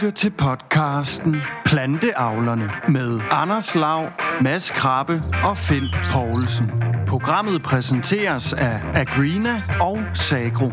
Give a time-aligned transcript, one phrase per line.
[0.00, 4.08] lytter til podcasten Planteavlerne med Anders Lav,
[4.40, 6.70] Mads Krabbe og Finn Poulsen.
[7.08, 10.66] Programmet præsenteres af Agrina og Sagro.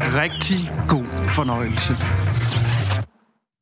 [0.00, 1.92] Rigtig god fornøjelse.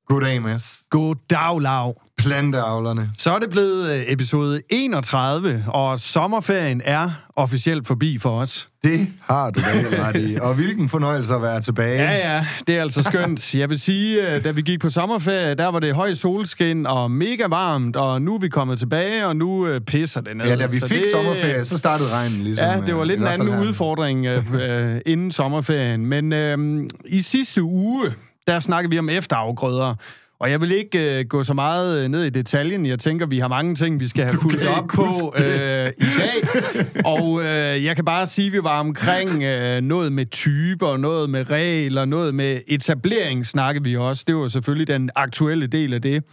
[0.06, 0.82] Goddag, Mads.
[0.90, 1.94] Goddag, Lav.
[2.22, 3.10] Planteavlerne.
[3.18, 8.68] Så er det blevet øh, episode 31, og sommerferien er officielt forbi for os.
[8.84, 10.38] Det har du da ret i.
[10.40, 12.02] Og hvilken fornøjelse at være tilbage.
[12.02, 13.54] Ja, ja, det er altså skønt.
[13.54, 17.10] Jeg vil sige, øh, da vi gik på sommerferie, der var det høj solskin og
[17.10, 20.46] mega varmt, og nu er vi kommet tilbage, og nu øh, pisser det ned.
[20.46, 22.66] Ja, da vi Så fik det, sommerferie, så startede regnen ligesom.
[22.66, 23.60] Ja, det var lidt en anden her.
[23.62, 26.06] udfordring øh, inden sommerferien.
[26.06, 28.12] Men øh, i sidste uge,
[28.46, 29.94] der snakkede vi om efterafgrøder.
[30.40, 32.86] Og jeg vil ikke øh, gå så meget øh, ned i detaljen.
[32.86, 36.64] Jeg tænker, vi har mange ting, vi skal have fulgt op på øh, i dag.
[37.04, 41.30] Og øh, jeg kan bare sige, at vi var omkring øh, noget med typer, noget
[41.30, 44.24] med regler, noget med etablering snakkede vi også.
[44.26, 46.24] Det var selvfølgelig den aktuelle del af det.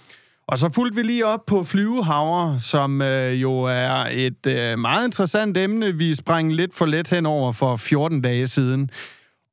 [0.47, 5.05] Og så fulgte vi lige op på flyvehavre, som øh, jo er et øh, meget
[5.05, 5.91] interessant emne.
[5.93, 8.89] Vi sprang lidt for let henover for 14 dage siden.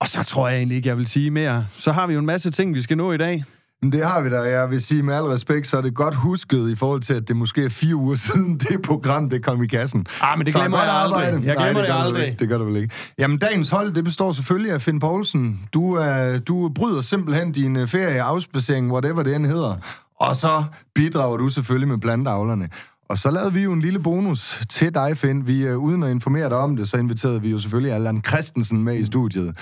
[0.00, 1.66] Og så tror jeg egentlig ikke, jeg vil sige mere.
[1.76, 3.44] Så har vi jo en masse ting, vi skal nå i dag.
[3.92, 4.40] Det har vi da.
[4.40, 7.28] Jeg vil sige med al respekt, så er det godt husket i forhold til, at
[7.28, 10.06] det måske er fire uger siden, det program, det kom i kassen.
[10.20, 11.24] Ah, men det glemmer jeg aldrig.
[11.24, 11.46] arbejde.
[11.46, 12.26] Jeg Nej, glemmer det gør du aldrig.
[12.26, 12.38] Ikke.
[12.38, 12.94] Det gør du vel ikke.
[13.18, 15.60] Jamen, dagens hold, det består selvfølgelig af Finn Poulsen.
[15.74, 19.76] Du, uh, du bryder simpelthen din øh, ferie, afspacering, whatever det end hedder.
[20.20, 22.68] Og så bidrager du selvfølgelig med planteavlerne.
[23.08, 25.46] Og så lavede vi jo en lille bonus til dig, Finn.
[25.46, 28.84] Vi, uh, uden at informere dig om det, så inviterede vi jo selvfølgelig Allan Christensen
[28.84, 29.56] med i studiet.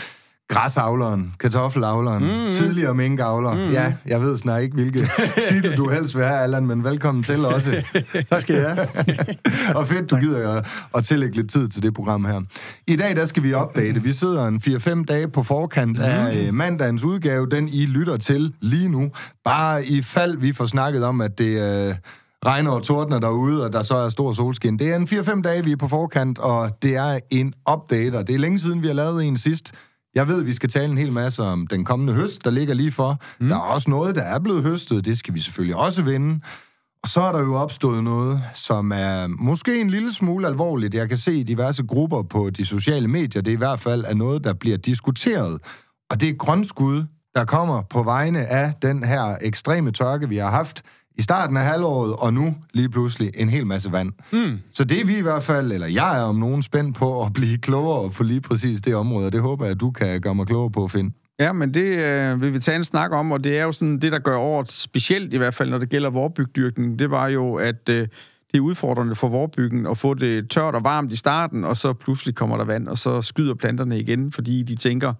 [0.48, 3.55] Græsavleren, kartoffelavleren, mm, tidligere minkavler.
[3.55, 3.73] Mm.
[3.73, 5.09] Ja, jeg ved snart ikke, hvilke
[5.48, 7.83] titel du helst vil have, Allan, men velkommen til også.
[8.31, 8.89] Tak skal jeg
[9.77, 12.41] og fedt, du gider at, at tillægge lidt tid til det program her.
[12.87, 14.03] I dag, der skal vi opdate.
[14.03, 16.05] Vi sidder en 4-5 dage på forkant mm.
[16.05, 19.11] af øh, mandagens udgave, den I lytter til lige nu.
[19.45, 21.89] Bare i fald vi får snakket om, at det...
[21.89, 21.95] Øh,
[22.47, 24.79] regner og tordner derude, og der så er stor solskin.
[24.79, 28.27] Det er en 4-5 dage, vi er på forkant, og det er en update, og
[28.27, 29.73] det er længe siden, vi har lavet en sidst.
[30.14, 32.92] Jeg ved, vi skal tale en hel masse om den kommende høst, der ligger lige
[32.92, 33.18] for.
[33.40, 33.48] Mm.
[33.48, 36.40] Der er også noget, der er blevet høstet, det skal vi selvfølgelig også vinde.
[37.02, 40.95] Og så er der jo opstået noget, som er måske en lille smule alvorligt.
[40.95, 44.05] Jeg kan se i diverse grupper på de sociale medier, det er i hvert fald
[44.05, 45.61] er noget, der bliver diskuteret.
[46.11, 50.50] Og det er grønskud, der kommer på vegne af den her ekstreme tørke, vi har
[50.50, 50.83] haft
[51.17, 54.12] i starten af halvåret, og nu lige pludselig en hel masse vand.
[54.33, 54.58] Mm.
[54.73, 57.33] Så det er vi i hvert fald, eller jeg er om nogen spændt på at
[57.33, 60.34] blive klogere på lige præcis det område, og det håber jeg, at du kan gøre
[60.34, 61.14] mig klogere på, Finn.
[61.39, 63.98] Ja, men det øh, vil vi tage en snak om, og det er jo sådan
[63.98, 67.55] det, der gør året specielt, i hvert fald når det gælder vorbygdyrkning, det var jo,
[67.55, 68.08] at øh,
[68.52, 71.92] det er udfordrende for vorbyggen at få det tørt og varmt i starten, og så
[71.92, 75.12] pludselig kommer der vand, og så skyder planterne igen, fordi de tænker,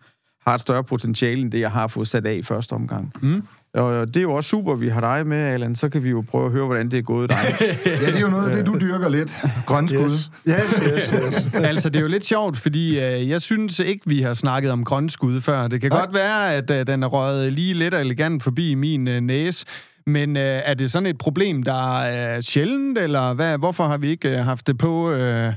[0.47, 3.13] har et større potentiale end det, jeg har fået sat af i første omgang.
[3.21, 3.43] Mm.
[3.75, 5.77] Og det er jo også super, vi har dig med, Allan.
[5.77, 7.39] Så kan vi jo prøve at høre, hvordan det er gået dig.
[7.87, 9.39] Ja, det er jo noget af det, du dyrker lidt.
[9.67, 10.05] Grønskud.
[10.05, 10.31] Yes.
[10.49, 11.55] yes, yes, yes.
[11.71, 14.85] altså, det er jo lidt sjovt, fordi øh, jeg synes ikke, vi har snakket om
[14.85, 15.69] grønskud før.
[15.69, 16.01] Det kan Nej.
[16.01, 19.67] godt være, at øh, den er røget lige lidt og elegant forbi min øh, næse.
[20.07, 23.59] Men øh, er det sådan et problem, der er sjældent, eller hvad?
[23.59, 25.53] hvorfor har vi ikke øh, haft det på øh,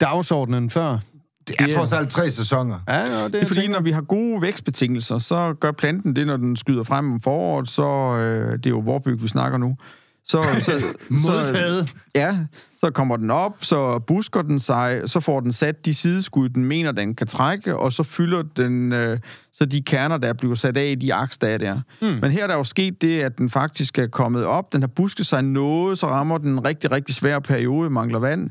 [0.00, 0.98] dagsordenen før?
[1.48, 2.78] Det er trods alt tre sæsoner.
[2.88, 6.26] Ja, ja, det, Det er fordi, når vi har gode vækstbetingelser, så gør planten det,
[6.26, 9.76] når den skyder frem om foråret, så øh, det er jo vorbyg, vi snakker nu.
[10.28, 10.72] Så, så,
[11.08, 11.88] Modtaget.
[11.88, 12.36] Så, ja,
[12.76, 16.64] så kommer den op, så busker den sig, så får den sat de sideskud, den
[16.64, 19.18] mener, den kan trække, og så fylder den øh,
[19.52, 21.80] så de kerner, der bliver sat af i de aks, der er der.
[22.02, 22.06] Mm.
[22.06, 24.86] Men her er der jo sket det, at den faktisk er kommet op, den har
[24.88, 28.50] busket sig noget, så rammer den en rigtig, rigtig svær periode, mangler vand.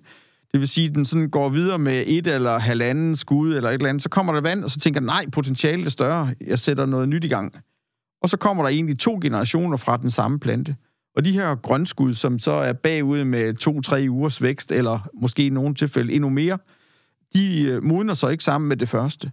[0.56, 3.74] Det vil sige, at den sådan går videre med et eller halvanden skud eller et
[3.74, 4.04] eller andet.
[4.04, 6.36] Så kommer der vand, og så tænker nej, potentialet er større.
[6.48, 7.54] Jeg sætter noget nyt i gang.
[8.22, 10.76] Og så kommer der egentlig to generationer fra den samme plante.
[11.16, 15.50] Og de her grønskud, som så er bagud med to-tre ugers vækst, eller måske i
[15.50, 16.58] nogle tilfælde endnu mere,
[17.34, 19.32] de øh, modner så ikke sammen med det første.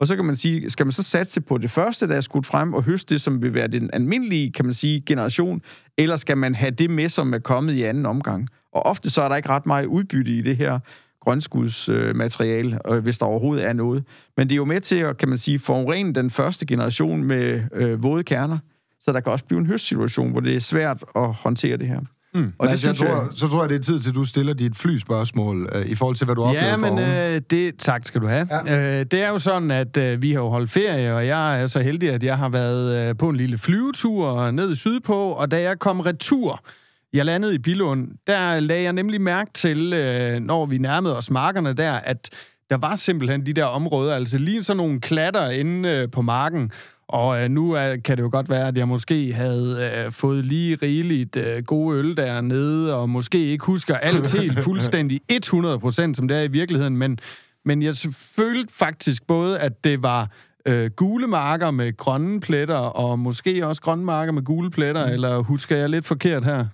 [0.00, 2.46] Og så kan man sige, skal man så satse på det første, der er skudt
[2.46, 5.62] frem, og høste det, som vil være den almindelige, kan man sige, generation,
[5.98, 8.48] eller skal man have det med, som er kommet i anden omgang?
[8.76, 10.78] Og ofte så er der ikke ret meget udbytte i det her
[11.20, 14.04] grønskudsmateriale, øh, hvis der overhovedet er noget.
[14.36, 17.62] Men det er jo med til at, kan man sige, forurene den første generation med
[17.72, 18.58] øh, våde kerner,
[19.00, 22.00] så der kan også blive en høstsituation, hvor det er svært at håndtere det her.
[22.34, 22.52] Mm.
[22.58, 24.54] Og det synes jeg, tror, så tror jeg, det er tid til, at du stiller
[24.54, 28.04] dit flyspørgsmål øh, i forhold til, hvad du oplevede Ja, men for øh, det, tak
[28.04, 28.48] skal du have.
[28.66, 29.00] Ja.
[29.00, 31.66] Øh, det er jo sådan, at øh, vi har jo holdt ferie, og jeg er
[31.66, 35.50] så heldig, at jeg har været øh, på en lille flyvetur ned i Sydpå, og
[35.50, 36.62] da jeg kom retur,
[37.12, 41.30] jeg landede i Bilund, der lagde jeg nemlig mærke til, øh, når vi nærmede os
[41.30, 42.30] markerne der, at
[42.70, 46.70] der var simpelthen de der områder, altså lige sådan nogle klatter inde øh, på marken,
[47.08, 50.44] Og øh, nu er, kan det jo godt være, at jeg måske havde øh, fået
[50.44, 56.28] lige rigeligt øh, gode øl dernede, og måske ikke husker alt helt fuldstændig 100%, som
[56.28, 57.18] det er i virkeligheden, men,
[57.64, 57.94] men jeg
[58.36, 60.30] følte faktisk både, at det var
[60.66, 65.12] øh, gule marker med grønne pletter, og måske også grønne marker med gule pletter, mm.
[65.12, 66.66] eller husker jeg lidt forkert her?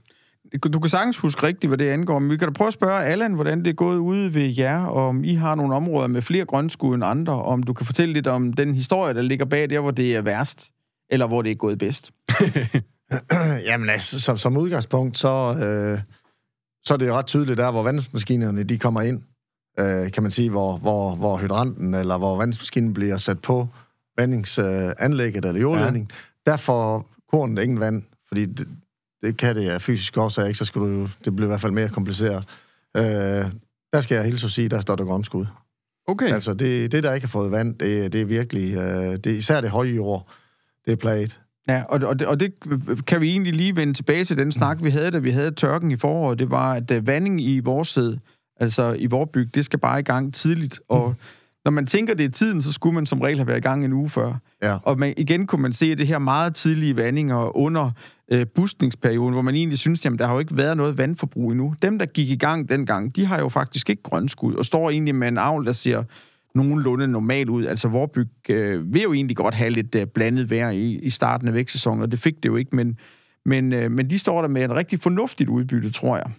[0.59, 3.05] Du kan sagtens huske rigtigt, hvad det angår, men vi kan da prøve at spørge
[3.05, 6.23] Allan, hvordan det er gået ude ved jer, og om I har nogle områder med
[6.23, 9.45] flere grønskud end andre, og om du kan fortælle lidt om den historie, der ligger
[9.45, 10.71] bag der, hvor det er værst,
[11.11, 12.11] eller hvor det er gået bedst.
[13.69, 16.01] Jamen altså, som, som udgangspunkt, så, øh,
[16.85, 19.23] så er det jo ret tydeligt der, hvor vandsmaskinerne de kommer ind,
[19.79, 23.69] øh, kan man sige, hvor, hvor, hvor hydranten eller hvor vandmaskinen bliver sat på
[24.19, 26.11] vandingsanlægget øh, eller jordledning.
[26.47, 26.51] Ja.
[26.51, 28.69] Der får kornet ingen vand, fordi det,
[29.23, 31.73] det kan det af fysisk årsag ikke, så skal du det bliver i hvert fald
[31.73, 32.45] mere kompliceret.
[32.97, 33.03] Øh,
[33.93, 35.47] der skal jeg hilse at sige, der står der grønskud.
[36.07, 36.33] Okay.
[36.33, 39.61] Altså, det, det der ikke har fået vand, det, det er virkelig, øh, det, især
[39.61, 40.29] det høje jord,
[40.85, 41.41] det er plaget.
[41.69, 42.53] Ja, og, og, det, og det
[43.07, 45.91] kan vi egentlig lige vende tilbage til den snak, vi havde, da vi havde tørken
[45.91, 46.39] i foråret.
[46.39, 48.17] Det var, at uh, vanding i vores sæd,
[48.61, 50.81] altså i vores byg, det skal bare i gang tidligt.
[50.89, 51.15] Og mm.
[51.65, 53.85] Når man tænker det i tiden, så skulle man som regel have været i gang
[53.85, 54.35] en uge før.
[54.63, 54.79] Ja.
[54.83, 57.91] Og man, igen kunne man se det her meget tidlige vandinger under
[58.33, 61.75] øh, buskningsperioden, hvor man egentlig synes, at der har jo ikke været noget vandforbrug endnu.
[61.83, 65.15] Dem, der gik i gang dengang, de har jo faktisk ikke grønskud, og står egentlig
[65.15, 66.03] med en avl, der ser
[66.55, 67.67] nogenlunde normal ud.
[67.67, 71.49] Altså, Vorbyg øh, vil jo egentlig godt have lidt øh, blandet vejr i, i starten
[71.49, 72.99] af vækstsæsonen, og det fik det jo ikke, men,
[73.45, 76.31] men, øh, men de står der med et rigtig fornuftigt udbytte, tror jeg.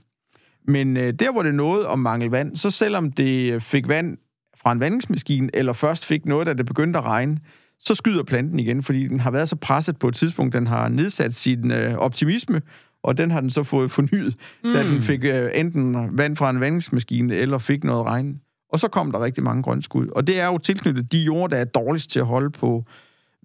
[0.68, 4.18] Men øh, der, hvor det nåede om mangel vand, så selvom det fik vand
[4.63, 7.38] fra en vandingsmaskine, eller først fik noget, da det begyndte at regne,
[7.80, 10.88] så skyder planten igen, fordi den har været så presset på et tidspunkt, den har
[10.88, 12.62] nedsat sin øh, optimisme,
[13.04, 14.74] og den har den så fået fornyet, mm.
[14.74, 18.42] da den fik øh, enten vand fra en vandingsmaskine, eller fik noget regn.
[18.69, 20.07] Og så kom der rigtig mange grønskud.
[20.07, 22.86] Og det er jo tilknyttet de jord, der er dårligst til at holde på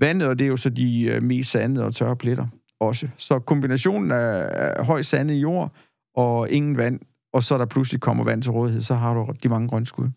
[0.01, 2.47] vandet, og det er jo så de øh, mest sandede og tørre pletter
[2.81, 3.09] også.
[3.17, 4.49] Så kombinationen af,
[4.79, 5.73] af høj sandet jord
[6.17, 7.01] og ingen vand,
[7.33, 10.09] og så der pludselig kommer vand til rådighed, så har du rigtig mange grønskud.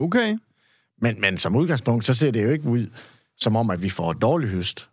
[0.00, 0.36] Okay.
[1.00, 2.86] Men, men som udgangspunkt, så ser det jo ikke ud
[3.36, 4.88] som om, at vi får et dårligt høst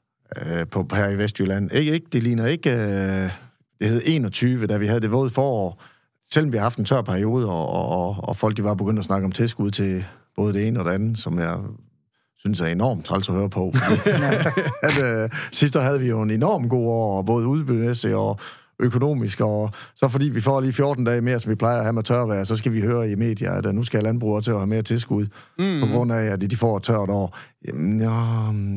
[0.45, 1.71] øh, på, her i Vestjylland.
[1.71, 2.71] Ikke, ikke, det ligner ikke...
[2.71, 3.29] Øh,
[3.79, 5.81] det hed 21, da vi havde det våde forår.
[6.31, 9.05] Selvom vi har haft en tør periode, og, og, og folk de var begyndt at
[9.05, 10.05] snakke om tilskud til
[10.35, 11.57] både det ene og det andet, som jeg
[12.37, 13.73] synes er enormt træls at høre på.
[14.87, 18.39] at, øh, sidste år havde vi jo en enorm god år, både udbyttemæssigt og
[18.79, 21.93] økonomisk, og så fordi vi får lige 14 dage mere, som vi plejer at have
[21.93, 24.67] med tørvejr, så skal vi høre i medier, at nu skal landbrugere til at have
[24.67, 25.27] mere tilskud,
[25.59, 25.81] mm.
[25.81, 27.37] på grund af, at de får et tørt år.
[27.67, 28.11] Jamen, ja,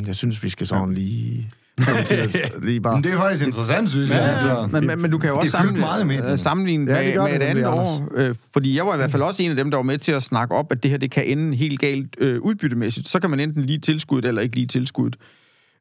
[0.06, 1.50] jeg synes, vi skal sådan lige...
[2.62, 2.95] lige bare.
[2.95, 4.17] Men det er faktisk interessant, synes jeg.
[4.17, 4.69] Ja, altså.
[4.73, 7.43] men, men, men du kan jo også sammenligne, meget med, sammenligne ja, med, med et
[7.43, 8.09] andet år.
[8.15, 10.12] Øh, fordi jeg var i hvert fald også en af dem, der var med til
[10.12, 13.09] at snakke op, at det her det kan ende helt galt øh, udbyttemæssigt.
[13.09, 15.11] Så kan man enten lige tilskud eller ikke lige tilskud.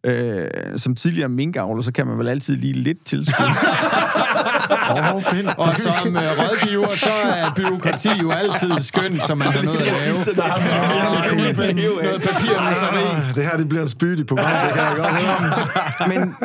[0.03, 0.47] Øh,
[0.77, 3.45] som tidligere minkavler, så kan man vel altid lige lidt tilskud.
[4.89, 5.15] oh,
[5.67, 9.85] og som uh, rådgiver, så er byråkrati jo altid skønt, som man har noget at
[9.85, 10.17] lave.
[10.17, 10.44] Så
[11.73, 16.09] noget papir Det her, det bliver en spyt i programmet, det kan jeg godt høre.
[16.19, 16.35] Men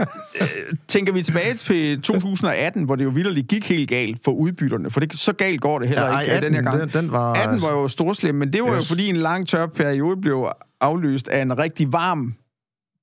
[0.40, 0.48] øh,
[0.88, 5.00] tænker vi tilbage til 2018, hvor det jo vildt gik helt galt for udbytterne, for
[5.00, 6.80] det, så galt går det heller ja, ikke 18, den her gang.
[6.80, 8.76] Den, den var, 18 var jo storslem, men det var yes.
[8.76, 10.48] jo fordi en lang tør periode blev
[10.80, 12.34] afløst af en rigtig varm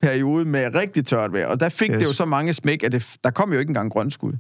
[0.02, 1.98] periode med rigtig tørt vejr, og der fik yes.
[1.98, 4.34] det jo så mange smæk, at det, der kom jo ikke engang grønskud.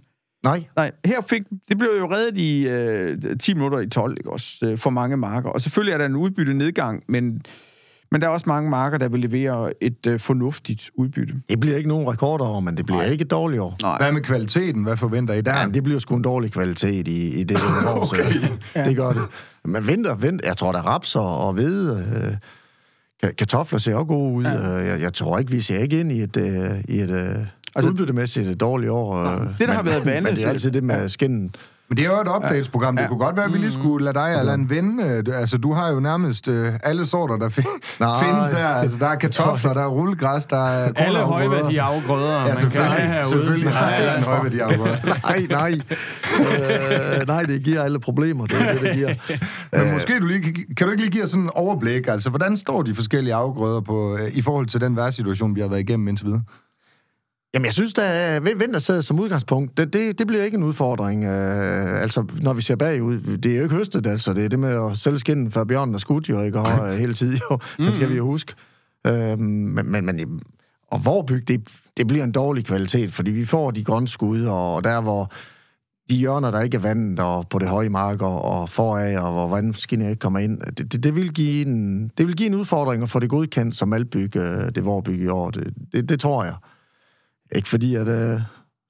[0.43, 0.63] Nej.
[0.75, 4.65] Nej, her fik, det blev jo reddet i øh, 10 minutter i 12, ikke også,
[4.65, 5.49] øh, for mange marker.
[5.49, 7.41] Og selvfølgelig er der en udbytte nedgang, men,
[8.11, 11.33] men der er også mange marker, der vil levere et øh, fornuftigt udbytte.
[11.49, 13.11] Det bliver ikke nogen rekordår, men det bliver Nej.
[13.11, 13.77] ikke et dårligt år.
[13.81, 13.97] Nej.
[13.97, 14.83] Hvad med kvaliteten?
[14.83, 15.59] Hvad forventer I der?
[15.59, 18.33] Ja, det bliver sgu en dårlig kvalitet i, i det år, okay.
[18.75, 18.85] ja.
[18.85, 19.21] det gør det.
[19.65, 22.13] Men vinter, vinter, jeg tror, der er raps og, og hvede...
[22.15, 22.37] Øh,
[23.38, 24.43] Kartofler ser også gode ud.
[24.43, 24.59] Ja.
[24.59, 27.45] Jeg, jeg tror ikke, vi ser ikke ind i et, uh, i et uh,
[27.75, 29.23] altså, udbyttemæssigt dårligt år.
[29.23, 30.23] Nej, det, der men, har været vanligt.
[30.33, 31.07] Men det er altid det med ja.
[31.07, 31.55] skinnen.
[31.89, 32.96] Men det er jo et updatesprogram.
[32.96, 33.08] Det ja.
[33.08, 33.81] kunne godt være, at vi lige mm.
[33.81, 35.24] skulle lade dig, Allan, vinde.
[35.34, 38.67] Altså, du har jo nærmest uh, alle sorter, der fi- findes her.
[38.67, 42.81] Altså, der er kartofler, der er rullegræs, der er Alle højværdige afgrøder, ja, man kan
[42.81, 43.29] have herude.
[43.29, 44.98] Selvfølgelig har Allan højværdige afgrøder.
[45.27, 45.79] nej, nej.
[47.22, 48.46] uh, nej, det giver alle problemer.
[48.46, 49.13] Det er det, det giver.
[49.84, 52.08] Men måske du lige, kan du ikke lige give os sådan en overblik?
[52.08, 55.67] Altså, hvordan står de forskellige afgrøder på, uh, i forhold til den værsituation, vi har
[55.67, 56.41] været igennem indtil videre?
[57.53, 61.23] Jamen, jeg synes, at vintersædet som udgangspunkt, det, det, det bliver ikke en udfordring.
[61.23, 64.33] Uh, altså, når vi ser bagud, det er jo ikke høstet, altså.
[64.33, 66.59] Det er det med at sælge skinnen for bjørnen og skudt, jo, ikke?
[66.59, 67.59] Og, hele tiden, jo.
[67.79, 67.85] Mm.
[67.85, 68.53] Det skal vi jo huske.
[69.09, 70.41] Uh, men, men, men,
[70.87, 74.83] og Vorbyg, det, det bliver en dårlig kvalitet, fordi vi får de grønne skud, og
[74.83, 75.31] der hvor
[76.09, 79.31] de hjørner, der ikke er vandet, og på det høje mark, og, og foraf, og
[79.31, 82.55] hvor vandmaskiner ikke kommer ind, det, det, det, vil give en, det vil give en
[82.55, 85.51] udfordring at få det godkendt som albyg, øh, det vorbyg i år.
[85.51, 86.53] Det, det, det tror jeg.
[87.55, 88.41] Ikke fordi, at, øh,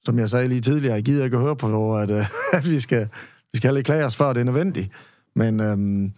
[0.04, 2.26] som jeg sagde lige tidligere, jeg gider ikke at høre på, at, øh,
[2.58, 3.08] at vi skal,
[3.52, 4.92] vi skal heller klage os, før det er nødvendigt.
[5.34, 6.12] Men, øhm,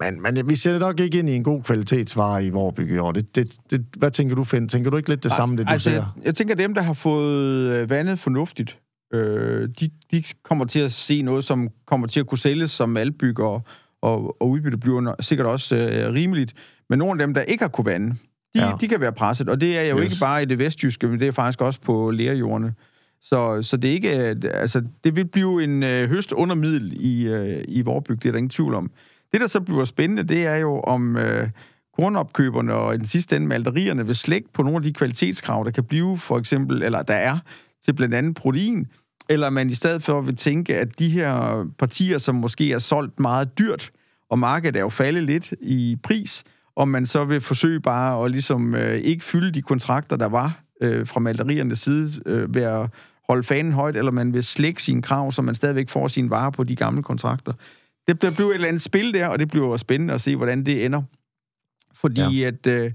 [0.00, 3.12] men, men vi ser nok ikke ind i en god kvalitetsvare i Vorbyg i år.
[3.12, 4.68] Det, det, det, hvad tænker du, Finn?
[4.68, 5.96] Tænker du ikke lidt det samme, det du altså, ser?
[5.96, 8.78] jeg, jeg tænker, dem, der har fået øh, vandet fornuftigt,
[9.14, 12.96] øh, de, de kommer til at se noget, som kommer til at kunne sælges som
[12.96, 13.62] albyg, og,
[14.02, 16.54] og, og udbytte bliver sikkert også øh, rimeligt.
[16.90, 18.16] Men nogle af dem, der ikke har kunne vande,
[18.62, 18.76] de, ja.
[18.80, 19.48] De kan være presset.
[19.48, 20.04] Og det er jo Yes.
[20.04, 22.74] ikke bare i det vestjyske, men det er faktisk også på lærjordene.
[23.22, 24.10] Så, så det er ikke...
[24.54, 28.32] Altså, det vil blive en øh, høst under middel i, øh, i Vorbyg, det er
[28.32, 28.90] der ingen tvivl om.
[29.32, 31.48] Det, der så bliver spændende, det er jo, om øh,
[31.96, 35.70] kornopkøberne og i den sidste ende malterierne vil slække på nogle af de kvalitetskrav, der
[35.70, 37.38] kan blive, for eksempel, eller der er,
[37.84, 38.86] til blandt andet protein,
[39.28, 43.20] eller man i stedet for vil tænke, at de her partier, som måske er solgt
[43.20, 43.90] meget dyrt,
[44.30, 46.44] og markedet er jo faldet lidt i pris,
[46.78, 50.60] om man så vil forsøge bare at ligesom øh, ikke fylde de kontrakter, der var
[50.80, 52.90] øh, fra malteriernes side øh, ved at
[53.28, 56.50] holde fanen højt, eller man vil slække sine krav, så man stadigvæk får sine varer
[56.50, 57.52] på de gamle kontrakter.
[58.08, 60.66] Det bliver, bliver et eller andet spil der, og det bliver spændende at se, hvordan
[60.66, 61.02] det ender.
[61.94, 62.46] Fordi ja.
[62.46, 62.92] at øh,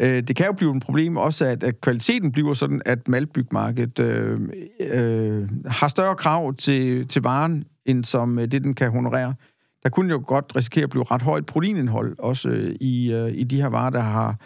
[0.00, 3.98] øh, det kan jo blive et problem også, at, at kvaliteten bliver sådan, at maltbygmarkedet
[3.98, 4.40] øh,
[4.80, 9.34] øh, har større krav til, til varen, end som øh, det, den kan honorere.
[9.82, 13.44] Der kunne jo godt risikere at blive ret højt proteinindhold, også øh, i, øh, i
[13.44, 14.36] de her varer, der har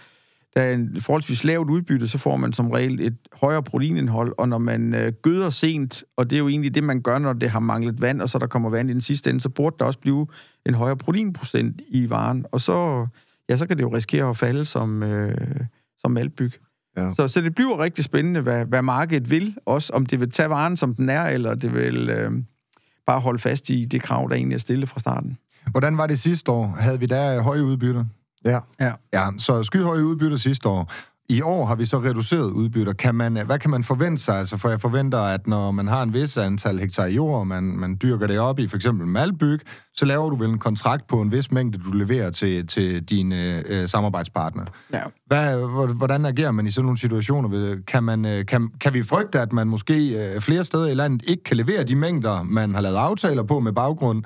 [0.57, 4.49] der er en forholdsvis lavt udbytte, så får man som regel et højere proteinindhold, og
[4.49, 7.51] når man øh, gøder sent, og det er jo egentlig det, man gør, når det
[7.51, 9.85] har manglet vand, og så der kommer vand i den sidste ende, så burde der
[9.85, 10.27] også blive
[10.67, 13.07] en højere proteinprocent i varen, og så,
[13.49, 15.61] ja, så kan det jo risikere at falde som, øh,
[15.99, 16.53] som maltbyg.
[16.97, 17.13] Ja.
[17.13, 20.51] Så, så det bliver rigtig spændende, hvad, hvad markedet vil, også om det vil tage
[20.51, 22.33] varen, som den er, eller det vil øh,
[23.07, 25.39] bare holde fast i det krav, der egentlig er stillet fra starten.
[25.71, 26.67] Hvordan var det sidste år?
[26.67, 28.05] Havde vi der høje udbytter?
[28.45, 28.61] Ja.
[29.13, 30.93] Ja, så skyhøje udbytter sidste år.
[31.29, 32.93] I år har vi så reduceret udbytter.
[32.93, 34.39] Kan man, hvad kan man forvente sig?
[34.39, 37.63] Altså, for jeg forventer, at når man har en vis antal hektar jord, og man,
[37.63, 39.61] man dyrker det op i for eksempel malbyg,
[39.95, 43.63] så laver du vel en kontrakt på en vis mængde, du leverer til, til dine
[43.69, 44.67] øh, samarbejdspartnere.
[44.93, 45.01] Ja.
[45.27, 47.77] Hvad, hvor- hvordan agerer man i sådan nogle situationer?
[47.87, 51.23] Kan, man, øh, kan, kan vi frygte, at man måske øh, flere steder i landet
[51.29, 54.25] ikke kan levere de mængder, man har lavet aftaler på med baggrund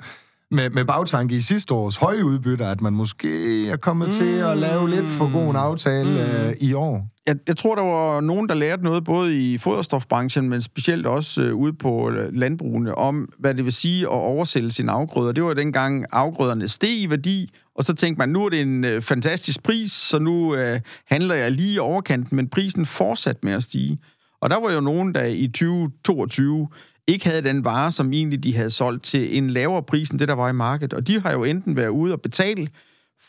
[0.51, 4.13] med, med bagtanke i sidste års høje udbytter, at man måske er kommet mm.
[4.13, 6.17] til at lave lidt for god en aftale mm.
[6.17, 7.07] øh, i år?
[7.27, 11.43] Jeg, jeg tror, der var nogen, der lærte noget både i foderstofbranchen, men specielt også
[11.43, 15.31] øh, ude på øh, landbrugene, om hvad det vil sige at oversælge sine afgrøder.
[15.31, 18.83] Det var dengang afgrøderne steg i værdi, og så tænkte man, nu er det en
[18.83, 23.53] øh, fantastisk pris, så nu øh, handler jeg lige i overkanten, men prisen fortsatte med
[23.53, 23.99] at stige.
[24.41, 26.67] Og der var jo nogen, der i 2022
[27.11, 30.27] ikke havde den vare, som egentlig de havde solgt til en lavere pris end det,
[30.27, 30.93] der var i markedet.
[30.93, 32.67] Og de har jo enten været ude og betale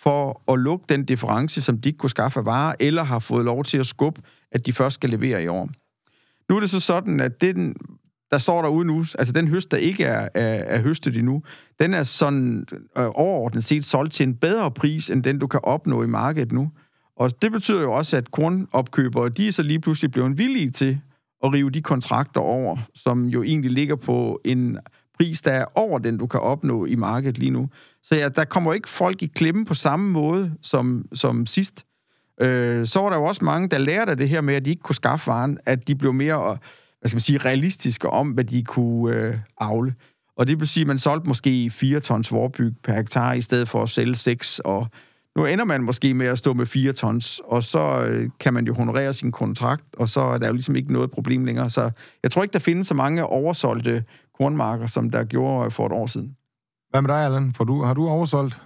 [0.02, 3.44] for at lukke den difference, som de ikke kunne skaffe af varer, eller har fået
[3.44, 4.22] lov til at skubbe,
[4.52, 5.68] at de først skal levere i år.
[6.48, 7.76] Nu er det så sådan, at den,
[8.30, 11.42] der står derude nu, altså den høst, der ikke er, er, er høstet endnu,
[11.80, 12.66] den er sådan
[12.98, 16.52] øh, overordnet set solgt til en bedre pris, end den, du kan opnå i markedet
[16.52, 16.70] nu.
[17.16, 21.00] Og det betyder jo også, at kornopkøbere, de er så lige pludselig blevet villige til
[21.42, 24.78] at rive de kontrakter over, som jo egentlig ligger på en
[25.18, 27.68] pris, der er over den, du kan opnå i markedet lige nu.
[28.02, 31.86] Så ja, der kommer ikke folk i klemme på samme måde som, som sidst.
[32.40, 34.70] Øh, så var der jo også mange, der lærte af det her med, at de
[34.70, 36.58] ikke kunne skaffe varen, at de blev mere øh,
[37.02, 39.94] hvad skal man sige, realistiske om, hvad de kunne øh, avle.
[40.36, 43.68] Og det vil sige, at man solgte måske 4 tons vorbyg per hektar, i stedet
[43.68, 44.86] for at sælge 6, og
[45.36, 48.66] nu ender man måske med at stå med 4 tons, og så øh, kan man
[48.66, 51.70] jo honorere sin kontrakt, og så er der jo ligesom ikke noget problem længere.
[51.70, 51.90] Så
[52.22, 54.04] jeg tror ikke, der findes så mange oversolgte
[54.38, 56.36] kornmarker, som der gjorde for et år siden.
[56.90, 57.52] Hvad med dig, Allan?
[57.56, 58.58] For du, har du oversolgt?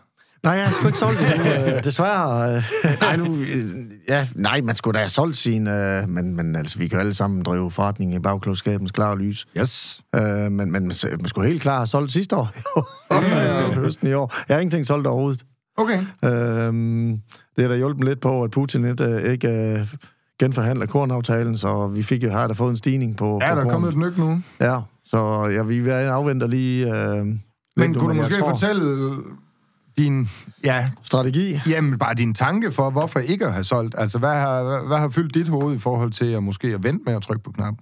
[0.42, 2.56] Nej, jeg har sgu ikke solgt det nu, øh, desværre.
[2.56, 2.62] Øh,
[3.00, 3.74] nej, nu, øh,
[4.08, 7.00] ja, nej, man skulle da have solgt sin, øh, men, men altså, vi kan jo
[7.00, 9.46] alle sammen drive forretning i bagklodskabens klare lys.
[9.58, 10.00] Yes.
[10.14, 12.48] Øh, men, men man, man skulle helt klart have solgt sidste år.
[13.12, 14.34] Ja, høsten i år.
[14.48, 15.44] Jeg har ingenting solgt overhovedet.
[15.76, 15.98] Okay.
[16.24, 17.20] Øhm,
[17.56, 19.86] det har da hjulpet lidt på, at Putin ikke, øh, ikke øh,
[20.38, 23.66] genforhandler kornaftalen, så vi fik jo her der fået en stigning på Ja, på der
[23.66, 24.40] er kommet et nyk nu.
[24.60, 26.86] Ja, så ja, vi afventer lige...
[27.06, 27.26] Øh,
[27.76, 29.10] Men kunne du måske tror- fortælle
[29.98, 30.28] din,
[30.64, 31.60] ja, Strategi?
[31.68, 33.94] jamen bare din tanke for, hvorfor ikke at have solgt?
[33.98, 37.02] Altså, hvad har, hvad har fyldt dit hoved i forhold til at måske at vente
[37.06, 37.78] med at trykke på knappen?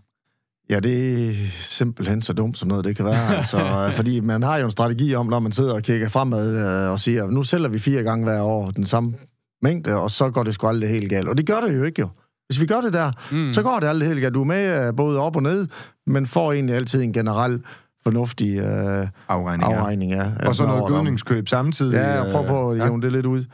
[0.70, 3.36] Ja, det er simpelthen så dumt, som noget det kan være.
[3.36, 3.58] altså,
[3.96, 7.00] fordi man har jo en strategi om, når man sidder og kigger fremad øh, og
[7.00, 9.14] siger, nu sælger vi fire gange hver år den samme
[9.62, 11.28] mængde, og så går det sgu aldrig helt galt.
[11.28, 12.08] Og det gør det jo ikke jo.
[12.46, 13.52] Hvis vi gør det der, mm.
[13.52, 14.34] så går det aldrig helt galt.
[14.34, 15.66] Du er med øh, både op og ned,
[16.06, 17.62] men får egentlig altid en generel
[18.02, 19.76] fornuftig øh, Afregning, ja.
[19.76, 20.12] afregning.
[20.12, 20.24] Ja.
[20.24, 21.94] Og så Altså, noget gødningskøb samtidig.
[21.94, 23.44] Ja, jeg prøver på at øh, jævne det lidt ud.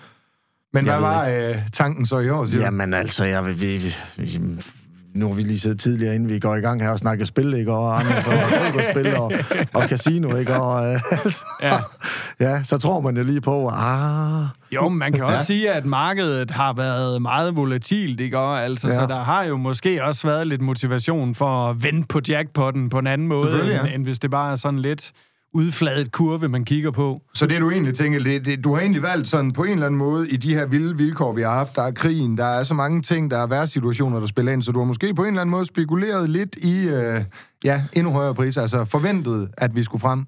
[0.72, 2.64] Men hvad Jeg ved var øh, tanken så i år, siger?
[2.64, 3.60] Jamen altså, jeg vil...
[3.60, 4.40] Vi, vi, vi,
[5.14, 7.54] nu har vi lige siddet tidligere, inden vi går i gang her og snakker spil,
[7.54, 7.72] ikke?
[7.72, 9.32] Og Anders og spil og,
[9.74, 10.54] og casino, ikke?
[10.56, 11.78] Og, øh, altså, Ja.
[12.40, 15.86] ja, så tror man jo lige på, ah, Jo, men man kan også sige, at
[15.86, 18.38] markedet har været meget volatilt, ikke?
[18.38, 18.94] Og altså, ja.
[18.94, 19.00] Ja.
[19.00, 22.98] Så der har jo måske også været lidt motivation for at vende på jackpotten på
[22.98, 23.94] en anden måde, Selvfølgelig, end, ja.
[23.94, 25.10] end hvis det bare er sådan lidt
[25.52, 27.22] udfladet kurve, man kigger på.
[27.34, 29.86] Så det du egentlig tænker, det, det, du har egentlig valgt sådan på en eller
[29.86, 32.62] anden måde i de her vilde vilkår, vi har haft, der er krigen, der er
[32.62, 35.22] så mange ting, der er værre situationer, der spiller ind, så du har måske på
[35.22, 37.24] en eller anden måde spekuleret lidt i, øh,
[37.64, 40.24] ja, endnu højere priser, altså forventet, at vi skulle frem.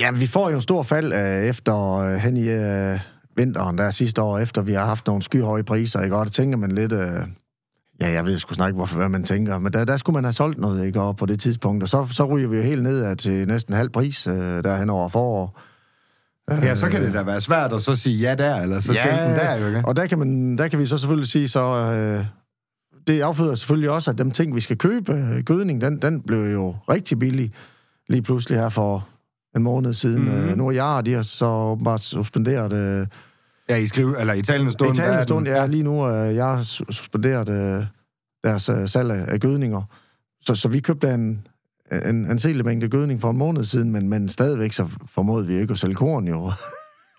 [0.00, 3.00] Ja, vi får jo en stor fald øh, efter øh, hen i øh,
[3.36, 6.16] vinteren, der sidste år, efter vi har haft nogle skyhøje priser, ikke?
[6.16, 6.92] Og der tænker man lidt...
[6.92, 7.20] Øh,
[8.00, 10.32] ja, jeg ved sgu snakke, hvorfor hvad man tænker, men der, der skulle man have
[10.32, 11.00] solgt noget, ikke?
[11.00, 13.90] Og på det tidspunkt, og så, så ryger vi jo helt ned til næsten halv
[13.90, 15.60] pris øh, derhen over forår.
[16.50, 19.02] Ja, så kan det da være svært at så sige ja der, eller så ja,
[19.02, 19.82] sælge den der, jo ikke?
[19.84, 22.24] Og der kan, man, der kan vi så selvfølgelig sige, så øh,
[23.06, 26.52] det afføder selvfølgelig også, at dem ting, vi skal købe, øh, gødning, den, den blev
[26.52, 27.52] jo rigtig billig
[28.08, 29.08] lige pludselig her for
[29.56, 30.22] en måned siden.
[30.22, 30.48] Mm-hmm.
[30.48, 32.72] Øh, nu er jeg, de har så åbenbart suspenderet...
[32.72, 33.06] Øh,
[33.70, 34.96] Ja, i skrive, eller i talende stund.
[34.96, 37.84] I talende er stund, ja, lige nu øh, jeg har su- suspenderet øh,
[38.44, 39.82] deres øh, salg af, af gødninger.
[40.42, 41.46] Så, så vi købte en,
[41.92, 45.54] en, en selig mængde gødning for en måned siden, men, men stadigvæk så formåede vi
[45.56, 46.52] ikke at sælge korn, jo.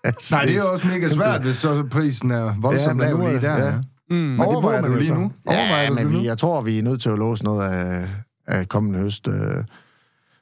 [0.04, 3.18] altså, Nej, det er jo også mega svært, hvis så prisen er voldsomt Ja, lav
[3.28, 3.56] lige der.
[3.56, 3.66] ja.
[3.66, 3.74] Ja.
[4.10, 4.16] Mm.
[4.16, 5.32] Men det Overvejer man du lige nu?
[5.46, 6.24] Overvejer Ja, du men det vi, nu?
[6.24, 8.08] jeg tror, vi er nødt til at låse noget af,
[8.46, 9.28] af kommende høst.
[9.28, 9.64] Øh,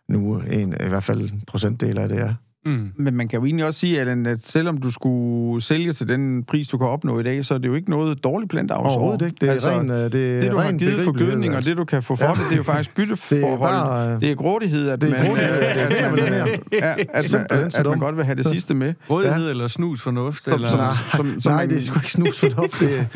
[0.09, 2.35] nu en, i hvert fald en procentdel af det, ja.
[2.67, 2.93] Mm.
[2.97, 6.45] Men man kan jo egentlig også sige, Allan, at selvom du skulle sælge til den
[6.45, 8.87] pris, du kan opnå i dag, så er det jo ikke noget dårligt planteavl.
[8.87, 9.37] Overhovedet ikke.
[9.41, 11.57] Det er altså, ren, øh, det, er det, du har ren givet for gødning, og
[11.57, 11.71] altså.
[11.71, 12.31] det, du kan få for Ja.
[12.31, 13.59] det, det er jo faktisk bytteforhold.
[13.61, 16.93] bare, øh, det er grådighed, at det er man, grådighed, det er at, man, ja,
[16.93, 18.95] at, man, Simpelthen at, så at man godt vil have det sidste med.
[19.11, 19.51] Rådighed ja.
[19.51, 20.45] eller snus fornuft?
[20.45, 20.69] Som- eller...
[20.69, 23.07] som- Nej, som- som nej, det er sgu ikke snus for det.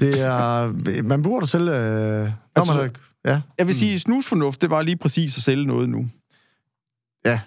[0.00, 0.72] Det er...
[1.02, 1.68] Man burde selv...
[1.68, 2.90] Øh, når Altså, man,
[3.26, 3.40] ja.
[3.58, 6.06] Jeg vil sige, snusfornuft, det var lige præcis at sælge noget nu.
[7.24, 7.40] Ja.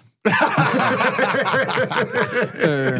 [2.64, 2.92] Øh,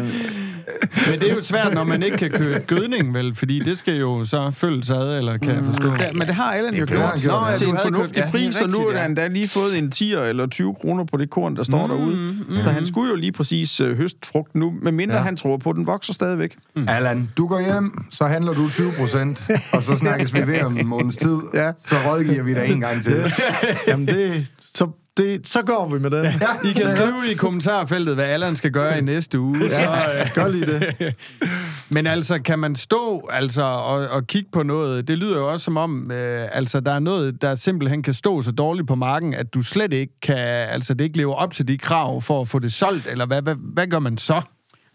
[1.11, 3.35] Men det er jo svært, når man ikke kan købe gødning, vel?
[3.35, 5.93] Fordi det skal jo så følges ad, eller kan jeg forstå?
[5.99, 7.57] Ja, men det har Allan jo har gjort, han gjort, ja.
[7.57, 9.05] til en fornuftig købt- ja, pris, er og nu er der ja.
[9.05, 12.15] endda lige fået en 10 eller 20 kroner på det korn, der står Mm, derude.
[12.49, 12.55] mm.
[12.63, 15.21] Så han skulle jo lige præcis øh, høste frugt nu, medmindre Ja.
[15.21, 16.55] han tror på, at den vokser stadigvæk.
[16.87, 20.77] Allan, du går hjem, så handler du 20 procent, og så snakkes vi ved om
[20.77, 21.37] en måneds tid.
[21.53, 21.71] Ja.
[21.85, 23.23] Så rådgiver vi dig en gang til.
[23.87, 24.87] Jamen, det, så,
[25.17, 26.25] det, så går vi med den.
[26.69, 29.69] I kan skrive i kommentarfeltet, hvad Allan skal gøre i næste uge.
[29.69, 31.15] Så, øh, Gør lige det.
[31.95, 35.07] Men altså, kan man stå altså, og, og kigge på noget?
[35.07, 38.41] Det lyder jo også som om, øh, altså, der er noget, der simpelthen kan stå
[38.41, 40.37] så dårligt på marken, at du slet ikke kan,
[40.69, 43.41] altså det ikke lever op til de krav for at få det solgt, eller hvad,
[43.41, 44.41] hvad, hvad gør man så?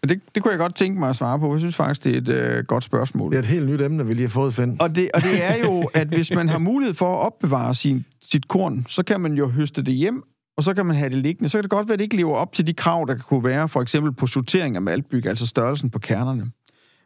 [0.03, 1.53] Det, det kunne jeg godt tænke mig at svare på.
[1.53, 3.31] Jeg synes faktisk, det er et øh, godt spørgsmål.
[3.31, 4.77] Det er et helt nyt emne, vi lige har fået, Finn.
[4.81, 8.05] Og det, og det er jo, at hvis man har mulighed for at opbevare sin,
[8.21, 10.23] sit korn, så kan man jo høste det hjem,
[10.57, 11.49] og så kan man have det liggende.
[11.49, 13.43] Så kan det godt være, at det ikke lever op til de krav, der kunne
[13.43, 16.51] være, for eksempel på sortering af maltbyg, altså størrelsen på kernerne.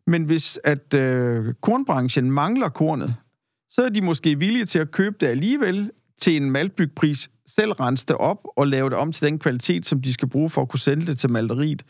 [0.07, 3.15] Men hvis at øh, kornbranchen mangler kornet,
[3.69, 8.05] så er de måske villige til at købe det alligevel til en maltbygpris, selv rense
[8.05, 10.69] det op og lave det om til den kvalitet, som de skal bruge for at
[10.69, 11.83] kunne sælge det til malteriet.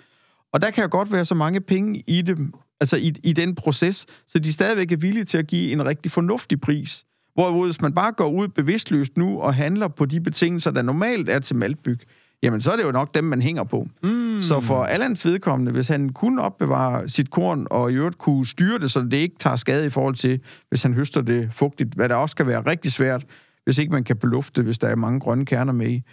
[0.53, 2.37] Og der kan jo godt være så mange penge i det,
[2.79, 6.11] altså i, i den proces, så de stadigvæk er villige til at give en rigtig
[6.11, 7.05] fornuftig pris.
[7.33, 11.29] Hvorimod, hvis man bare går ud bevidstløst nu og handler på de betingelser, der normalt
[11.29, 11.99] er til maltbyg,
[12.43, 13.87] jamen så er det jo nok dem, man hænger på.
[14.03, 14.41] Mm.
[14.41, 18.79] Så for Allans vedkommende, hvis han kunne opbevare sit korn, og i øvrigt kunne styre
[18.79, 22.09] det, så det ikke tager skade i forhold til, hvis han høster det fugtigt, hvad
[22.09, 23.25] der også kan være rigtig svært,
[23.63, 26.03] hvis ikke man kan belufte hvis der er mange grønne kerner med i.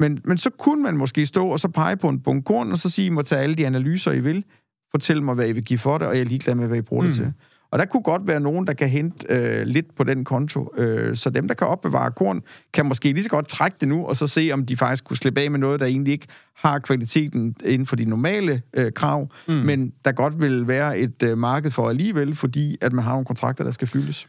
[0.00, 2.78] Men, men så kunne man måske stå og så pege på en bunke korn, og
[2.78, 4.44] så sige, I må tage alle de analyser, I vil.
[4.90, 6.80] Fortæl mig, hvad I vil give for det, og jeg er ligeglad med, hvad I
[6.80, 7.08] bruger mm.
[7.08, 7.32] det til.
[7.70, 10.72] Og der kunne godt være nogen, der kan hente øh, lidt på den konto.
[10.76, 14.06] Øh, så dem, der kan opbevare korn, kan måske lige så godt trække det nu,
[14.06, 16.78] og så se, om de faktisk kunne slippe af med noget, der egentlig ikke har
[16.78, 19.54] kvaliteten inden for de normale øh, krav, mm.
[19.54, 23.24] men der godt vil være et øh, marked for alligevel, fordi at man har nogle
[23.24, 24.28] kontrakter, der skal fyldes.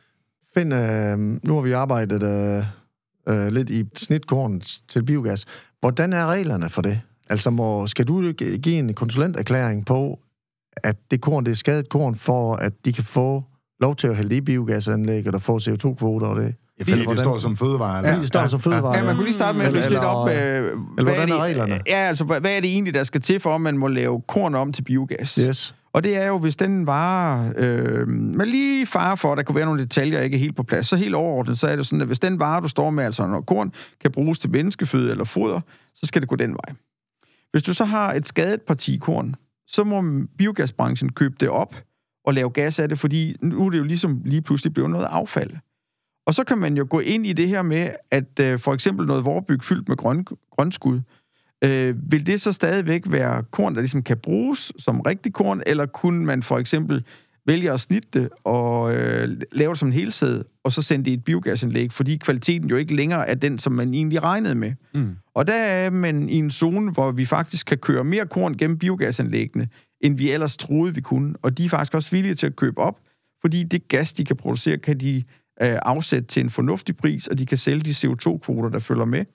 [0.54, 2.66] Finn, øh, nu har vi arbejdet øh,
[3.30, 5.46] øh, lidt i snitkorn til biogas.
[5.80, 7.02] Hvordan er reglerne for det?
[7.30, 10.20] Altså, må, skal du gi- give en konsulenterklæring på,
[10.78, 13.44] at det korn, det er skadet korn, for at de kan få
[13.80, 16.56] lov til at hælde det i biogasanlægget og få CO2-kvoter og det?
[16.80, 17.98] Fordi det hvordan- står som fødevare.
[17.98, 18.10] eller?
[18.12, 18.98] Fordi det står som fødevare.
[18.98, 20.36] Ja, man kunne lige starte med at Eller- læse lidt eller- op, øh,
[20.94, 21.80] hvad hvordan er det- reglerne?
[21.88, 24.22] Ja, altså, hvad, hvad er det egentlig, der skal til for, at man må lave
[24.28, 25.36] korn om til biogas?
[25.36, 25.76] Yes.
[25.94, 29.56] Og det er jo, hvis den varer, øh, med lige far for, at der kunne
[29.56, 32.08] være nogle detaljer, ikke helt på plads, så helt overordnet, så er det sådan, at
[32.08, 35.62] hvis den vare, du står med, altså når korn, kan bruges til menneskeføde eller foder,
[35.94, 36.76] så skal det gå den vej.
[37.52, 39.36] Hvis du så har et skadet parti korn,
[39.68, 41.76] så må biogasbranchen købe det op
[42.26, 45.08] og lave gas af det, fordi nu er det jo ligesom lige pludselig blevet noget
[45.10, 45.52] affald.
[46.26, 49.08] Og så kan man jo gå ind i det her med, at øh, for eksempel
[49.08, 51.02] noget vorbyg fyldt med grøn, grønskud,
[51.64, 55.86] øh, vil det så stadigvæk være korn, der ligesom kan bruges som rigtig korn, eller
[55.86, 57.04] kunne man for eksempel
[57.46, 61.12] vælge at snitte det og øh, lave det som en helsæd, og så sende det
[61.12, 64.74] i et biogasanlæg, fordi kvaliteten jo ikke længere er den, som man egentlig regnede med.
[64.94, 65.16] Mm.
[65.36, 68.78] Og der er man i en zone, hvor vi faktisk kan køre mere korn gennem
[68.78, 69.68] biogasanlæggene,
[70.02, 71.36] end vi ellers troede, vi kunne.
[71.42, 73.00] Og de er faktisk også villige til at købe op,
[73.42, 75.24] fordi det gas, de kan producere, kan de
[75.62, 79.26] øh, afsætte til en fornuftig pris, og de kan sælge de CO2-kvoter, der følger med.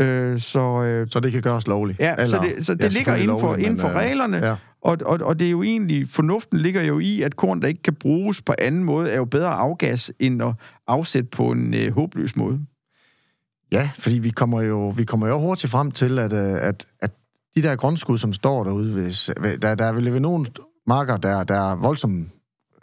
[0.00, 2.00] Øh, så, øh, så det kan gøres lovligt?
[2.00, 4.02] Ja, Eller, så det, så det ja, ligger inden for, lovligt, inden for men, øh,
[4.02, 4.56] reglerne, ja.
[4.82, 7.82] og, og, og det er jo egentlig, fornuften ligger jo i, at korn, der ikke
[7.82, 10.54] kan bruges på anden måde, er jo bedre afgas, end at
[10.86, 12.60] afsætte på en øh, håbløs måde.
[13.72, 17.10] Ja, fordi vi kommer jo, vi kommer jo hurtigt frem til, at, øh, at, at
[17.54, 19.30] de der grundskud, som står derude, hvis,
[19.62, 20.46] der, der vil være nogle
[20.86, 22.28] marker, der, der er voldsomt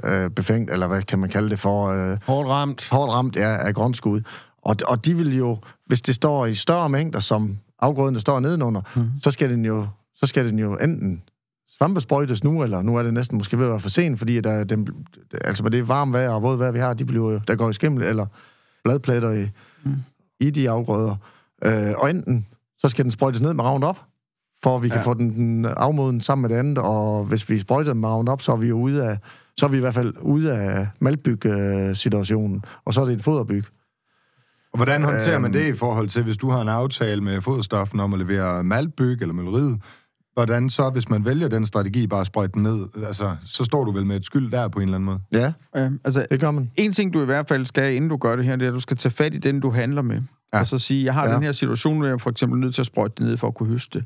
[0.04, 1.88] øh, befængt, eller hvad kan man kalde det for?
[1.88, 2.90] Øh, hårdt ramt.
[2.92, 4.22] Hårdt ramt, ja, af grundskud.
[4.62, 8.40] Og, og de vil jo, hvis det står i større mængder, som afgrøden, der står
[8.40, 9.10] nedenunder, mm.
[9.22, 11.24] så, skal den jo, så skal den jo enten
[11.68, 14.64] svampesprøjtes nu, eller nu er det næsten måske ved at være for sent, fordi der,
[14.64, 14.88] den,
[15.42, 17.70] altså med det varme vejr og våde vejr, vi har, de bliver jo, der går
[17.70, 18.26] i skimmel, eller
[18.84, 19.50] bladpletter i,
[19.84, 19.96] mm.
[20.40, 21.16] i de afgrøder.
[21.64, 22.48] Øh, og enten,
[22.78, 24.00] så skal den sprøjtes ned med Roundup,
[24.64, 24.94] for at vi ja.
[24.94, 28.42] kan få den, den afmoden sammen med det andet, og hvis vi sprøjter med Roundup,
[28.42, 29.18] så er vi jo ude af,
[29.58, 33.66] så er vi i hvert fald ude af maltbyg-situationen, og så er det en foderbyg.
[34.74, 38.00] Og hvordan håndterer man det i forhold til, hvis du har en aftale med foderstoffen
[38.00, 39.82] om at levere maltbyg eller maleriet?
[40.34, 43.92] Hvordan så, hvis man vælger den strategi, bare sprøjte den ned, altså, så står du
[43.92, 45.20] vel med et skyld der på en eller anden måde?
[45.32, 46.72] Ja, ja altså, det gør man.
[46.76, 48.76] En ting, du i hvert fald skal, inden du gør det her, det er, at
[48.76, 50.22] du skal tage fat i den, du handler med.
[50.54, 50.60] Ja.
[50.60, 51.36] Og så sige, jeg har ja.
[51.36, 53.56] den her situation, hvor jeg for eksempel nødt til at sprøjte det ned for at
[53.56, 54.04] kunne høste.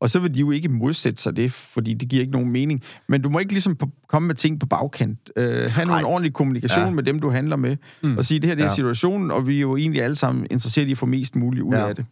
[0.00, 2.82] Og så vil de jo ikke modsætte sig det, fordi det giver ikke nogen mening.
[3.08, 5.30] Men du må ikke ligesom komme med ting på bagkant.
[5.36, 6.90] Uh, have en ordentlig kommunikation ja.
[6.90, 8.18] med dem, du handler med, mm.
[8.18, 8.74] og sige, det her det er ja.
[8.74, 11.72] situationen, og vi er jo egentlig alle sammen interesseret i at få mest muligt ud
[11.72, 11.88] ja.
[11.88, 12.06] af det.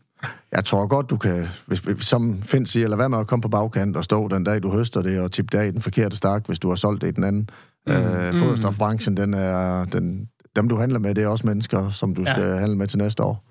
[0.53, 3.49] Jeg tror godt, du kan, hvis, som Finn siger, eller hvad med at komme på
[3.49, 6.47] bagkant og stå den dag, du høster det, og tippe af i den forkerte stak,
[6.47, 7.51] hvis du har solgt det i den anden.
[7.87, 7.93] Mm.
[7.93, 12.23] Uh, foderstofbranchen, den er, den, dem du handler med, det er også mennesker, som du
[12.23, 12.33] ja.
[12.33, 13.48] skal handle med til næste år.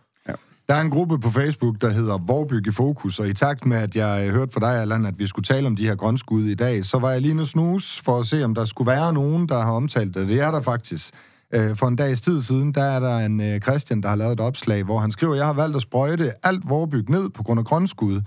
[0.70, 3.78] Der er en gruppe på Facebook, der hedder Vorbyg i Fokus, og i takt med,
[3.78, 6.44] at jeg øh, hørte fra dig, Allan, at vi skulle tale om de her grønskud
[6.44, 9.14] i dag, så var jeg lige nu snus for at se, om der skulle være
[9.14, 10.30] nogen, der har omtalt det.
[10.30, 11.14] Det er der faktisk.
[11.54, 14.34] Øh, for en dags tid siden, der er der en øh, Christian, der har lavet
[14.34, 17.60] et opslag, hvor han skriver, jeg har valgt at sprøjte alt Vorbyg ned på grund
[17.60, 18.22] af grønskud,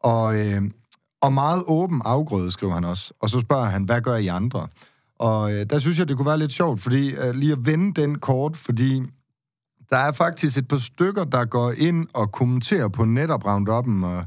[0.00, 0.62] og, øh,
[1.22, 3.12] og meget åben afgrøde, skriver han også.
[3.20, 4.68] Og så spørger han, hvad gør I andre?
[5.18, 8.00] Og øh, der synes jeg, det kunne være lidt sjovt, fordi øh, lige at vende
[8.00, 9.02] den kort, fordi
[9.92, 14.24] der er faktisk et par stykker, der går ind og kommenterer på netop Roundup'en og,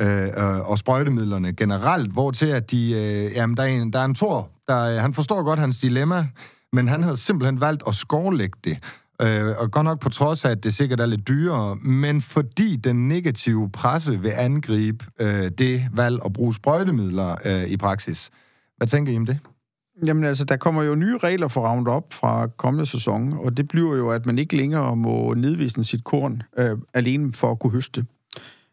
[0.00, 2.92] øh, øh, og sprøjtemidlerne generelt, hvor til at de...
[2.92, 5.78] Øh, jamen, der er en, der er en tor, der, øh, han forstår godt hans
[5.78, 6.26] dilemma,
[6.72, 8.78] men han havde simpelthen valgt at skovlægge det.
[9.22, 12.76] Øh, og godt nok på trods af, at det sikkert er lidt dyrere, men fordi
[12.76, 18.30] den negative presse vil angribe øh, det valg at bruge sprøjtemidler øh, i praksis.
[18.76, 19.38] Hvad tænker I om det?
[20.06, 23.96] Jamen altså, der kommer jo nye regler for Roundup fra kommende sæson, og det bliver
[23.96, 28.06] jo, at man ikke længere må nedvisne sit korn øh, alene for at kunne høste.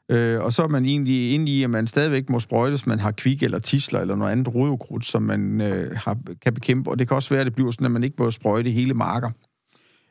[0.10, 3.12] Øh, og så er man egentlig inde i, at man stadigvæk må sprøjtes, man har
[3.12, 6.90] kvik eller tisler eller noget andet rodokrudt, som man øh, har, kan bekæmpe.
[6.90, 8.94] Og det kan også være, at det bliver sådan, at man ikke må sprøjte hele
[8.94, 9.30] marker.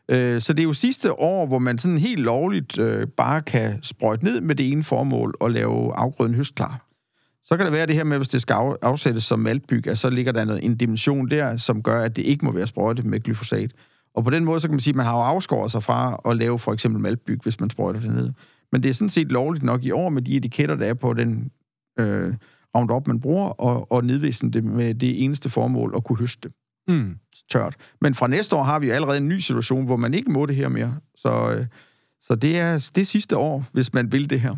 [0.09, 3.79] Øh, så det er jo sidste år, hvor man sådan helt lovligt øh, bare kan
[3.83, 6.90] sprøjte ned med det ene formål og lave afgrøden høstklar.
[7.43, 10.11] Så kan det være det her med, hvis det skal afsættes som maltbyg, at så
[10.11, 13.21] ligger der noget, en dimension der, som gør, at det ikke må være sprøjtet med
[13.21, 13.73] glyfosat.
[14.15, 16.21] Og på den måde, så kan man sige, at man har jo afskåret sig fra
[16.25, 18.33] at lave for eksempel maltbyg, hvis man sprøjter det ned.
[18.73, 21.13] Men det er sådan set lovligt nok i år med de etiketter, der er på
[21.13, 21.51] den
[21.99, 22.35] øh,
[22.77, 26.51] Roundup, man bruger, og, og nedvisen det med det eneste formål at kunne høste
[26.89, 27.17] mm.
[27.51, 27.77] tørt.
[28.01, 30.57] Men fra næste år har vi allerede en ny situation, hvor man ikke må det
[30.57, 30.97] her mere.
[31.15, 31.67] Så, øh,
[32.21, 34.57] så det, er, det er sidste år, hvis man vil det her.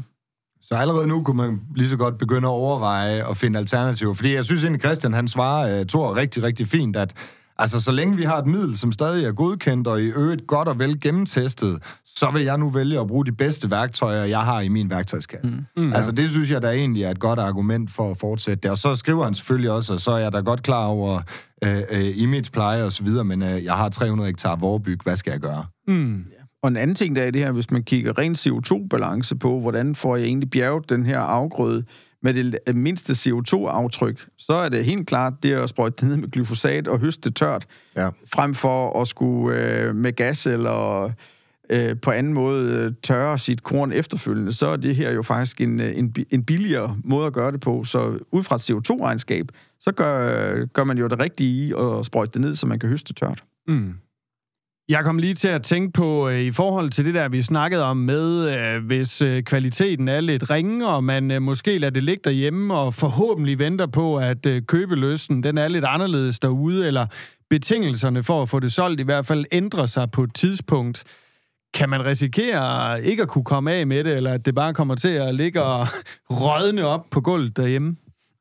[0.62, 4.14] Så allerede nu kunne man lige så godt begynde at overveje og finde alternativer.
[4.14, 7.14] Fordi jeg synes egentlig, Christian han svarer uh, Thor rigtig, rigtig fint, at
[7.58, 10.68] altså, så længe vi har et middel, som stadig er godkendt og i øvrigt godt
[10.68, 14.60] og vel gennemtestet, så vil jeg nu vælge at bruge de bedste værktøjer, jeg har
[14.60, 15.46] i min værktøjskasse.
[15.76, 15.82] Mm.
[15.82, 18.70] Mm, altså, det synes jeg, der egentlig er et godt argument for at fortsætte det.
[18.70, 21.20] Og så skriver han selvfølgelig også, og så er jeg da godt klar over
[21.66, 25.30] uh, uh, imagepleje og så videre, men uh, jeg har 300 hektar vorbyg, hvad skal
[25.30, 25.64] jeg gøre?
[25.88, 26.24] Mm.
[26.62, 29.94] Og en anden ting, der er det her, hvis man kigger rent CO2-balance på, hvordan
[29.94, 31.84] får jeg egentlig bjerget den her afgrøde
[32.22, 36.28] med det mindste CO2-aftryk, så er det helt klart det at sprøjte det ned med
[36.30, 38.08] glyfosat og høste det tørt, Ja.
[38.34, 41.10] frem for at skulle øh, med gas eller
[41.70, 45.60] øh, på anden måde øh, tørre sit korn efterfølgende, så er det her jo faktisk
[45.60, 47.84] en, øh, en, en billigere måde at gøre det på.
[47.84, 49.46] Så ud fra et CO2-regnskab,
[49.80, 52.88] så gør, gør man jo det rigtige i at sprøjte det ned, så man kan
[52.88, 53.44] høste tørt.
[53.68, 53.94] Mm.
[54.92, 57.84] Jeg kom lige til at tænke på, øh, i forhold til det der, vi snakkede
[57.84, 62.04] om med, øh, hvis øh, kvaliteten er lidt ringe, og man øh, måske lader det
[62.04, 67.06] ligge derhjemme, og forhåbentlig venter på, at øh, købeløsten den er lidt anderledes derude, eller
[67.50, 71.04] betingelserne for at få det solgt i hvert fald ændrer sig på et tidspunkt.
[71.74, 74.94] Kan man risikere ikke at kunne komme af med det, eller at det bare kommer
[74.94, 75.86] til at ligge og
[76.40, 77.96] rådne op på gulvet derhjemme?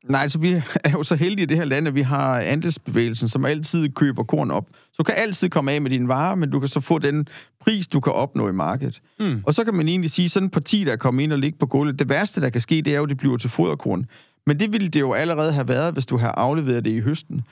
[0.08, 0.52] Nej, altså vi
[0.84, 4.22] er jo så heldige i det her land, at vi har andelsbevægelsen, som altid køber
[4.24, 4.66] korn op.
[4.72, 7.28] Så du kan altid komme af med dine varer, men du kan så få den
[7.60, 9.00] pris, du kan opnå i markedet.
[9.20, 9.42] Mm.
[9.46, 11.58] Og så kan man egentlig sige, sådan en parti, der er kommet ind og ligge
[11.58, 14.06] på gulvet, det værste, der kan ske, det er jo, at det bliver til foderkorn.
[14.46, 17.42] Men det ville det jo allerede have været, hvis du har afleveret det i høsten.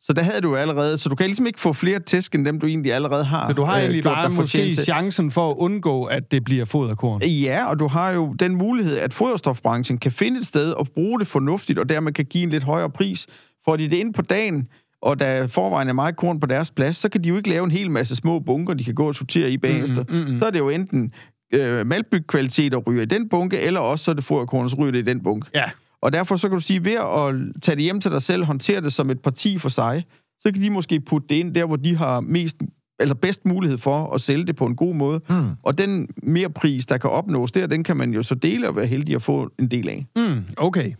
[0.00, 2.60] Så der havde du allerede, så du kan ligesom ikke få flere tæsk, end dem
[2.60, 3.48] du egentlig allerede har.
[3.48, 4.76] Så du har øh, egentlig gjort bare måske til.
[4.76, 7.22] chancen for at undgå, at det bliver foderkorn.
[7.22, 11.18] Ja, og du har jo den mulighed, at foderstofbranchen kan finde et sted og bruge
[11.20, 13.26] det fornuftigt, og dermed kan give en lidt højere pris.
[13.64, 14.68] Får de det ind på dagen,
[15.02, 17.64] og der forvejen er meget korn på deres plads, så kan de jo ikke lave
[17.64, 20.04] en hel masse små bunker, de kan gå og sortere i bagefter.
[20.08, 20.38] Mm, mm, mm.
[20.38, 21.12] Så er det jo enten
[21.54, 24.92] øh, maltbygkvalitet, der ryger i den bunke, eller også så er det foderkorn, så ryger
[24.92, 25.50] det i den bunke.
[25.54, 25.64] Ja.
[26.02, 28.80] Og derfor så kan du sige, ved at tage det hjem til dig selv, håndtere
[28.80, 30.04] det som et parti for sig,
[30.40, 32.56] så kan de måske putte det ind der, hvor de har mest
[33.00, 35.20] eller bedst mulighed for at sælge det på en god måde.
[35.28, 35.50] Mm.
[35.62, 38.76] Og den mere pris, der kan opnås der, den kan man jo så dele og
[38.76, 40.06] være heldig at få en del af.
[40.16, 40.92] Mm, okay.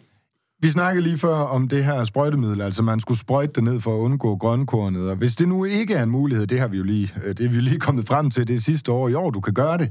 [0.62, 3.96] Vi snakkede lige før om det her sprøjtemiddel, altså man skulle sprøjte det ned for
[3.96, 6.82] at undgå grønkornet, og hvis det nu ikke er en mulighed, det har vi jo
[6.82, 9.30] lige, øh, det er vi jo lige kommet frem til det sidste år i år,
[9.30, 9.90] du kan gøre det.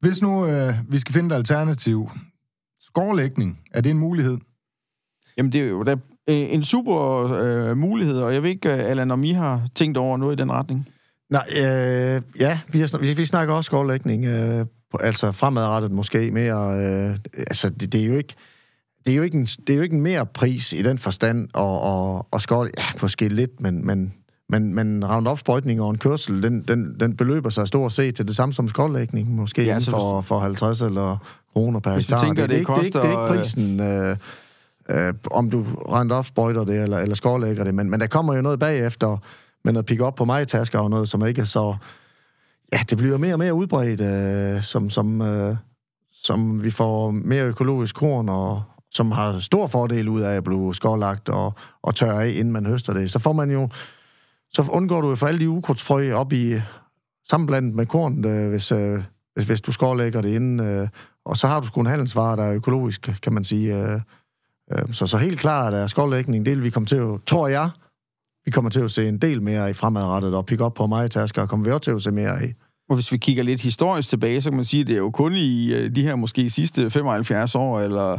[0.00, 2.10] Hvis nu øh, vi skal finde et alternativ,
[2.92, 4.38] skårlægning, er det en mulighed?
[5.36, 8.90] Jamen, det er jo da øh, en super øh, mulighed, og jeg ved ikke, øh,
[8.90, 10.88] Allan, om I har tænkt over noget i den retning?
[11.30, 16.30] Nej, øh, ja, vi, har, vi, vi snakker også skovlægning, øh, på, altså fremadrettet måske
[16.30, 16.84] mere.
[16.84, 18.34] Øh, altså, det, det er jo ikke...
[19.06, 21.48] Det er, jo ikke en, det er jo ikke en mere pris i den forstand,
[21.54, 24.14] og, og, og skål, ja, måske lidt, men, men,
[24.52, 28.36] men, men Roundup-sprøjtning og en kørsel, den, den, den beløber sig stort set til det
[28.36, 31.16] samme som skoldlægning, måske Ja, så for, for 50 eller
[31.52, 32.18] kroner per hektar.
[32.18, 34.16] tænker, det, det det, er ikke, det, er ikke, koster, prisen, øh,
[34.88, 38.42] øh, om du Roundup sprøjter det, eller, eller skårlægger det, men, men der kommer jo
[38.42, 39.16] noget bagefter,
[39.64, 41.76] med noget pick op på mig tasker og noget, som ikke er så...
[42.72, 45.56] Ja, det bliver mere og mere udbredt, øh, som, som, øh,
[46.12, 50.74] som vi får mere økologisk korn, og som har stor fordel ud af at blive
[50.74, 53.10] skårlagt og, og tørre af, inden man høster det.
[53.10, 53.68] Så får man jo...
[54.56, 56.62] Så undgår du jo for alle de ukrudtsfrø op i øh,
[57.30, 59.02] sammenblandet med korn, øh, hvis, øh,
[59.34, 60.60] hvis, hvis du skårlægger det inden.
[60.60, 60.88] Øh,
[61.24, 63.76] og så har du sgu en handelsvare, der er økologisk, kan man sige.
[63.76, 64.00] Øh,
[64.72, 67.70] øh, så, så helt klart er skovlægning det del, vi kommer til at, tror jeg,
[68.44, 71.10] vi kommer til at se en del mere i fremadrettet, og pick op på mig
[71.10, 72.52] tasker, kommer vi også til at se mere i.
[72.88, 75.10] Og hvis vi kigger lidt historisk tilbage, så kan man sige, at det er jo
[75.10, 78.18] kun i øh, de her måske sidste 75 år, eller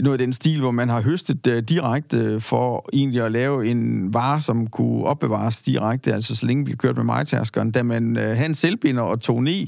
[0.00, 4.14] noget af den stil, hvor man har høstet uh, direkte for egentlig at lave en
[4.14, 7.70] vare, som kunne opbevares direkte, altså så længe vi kørte med majtaskeren.
[7.70, 9.66] Da man uh, havde en selvbinder og tog ned,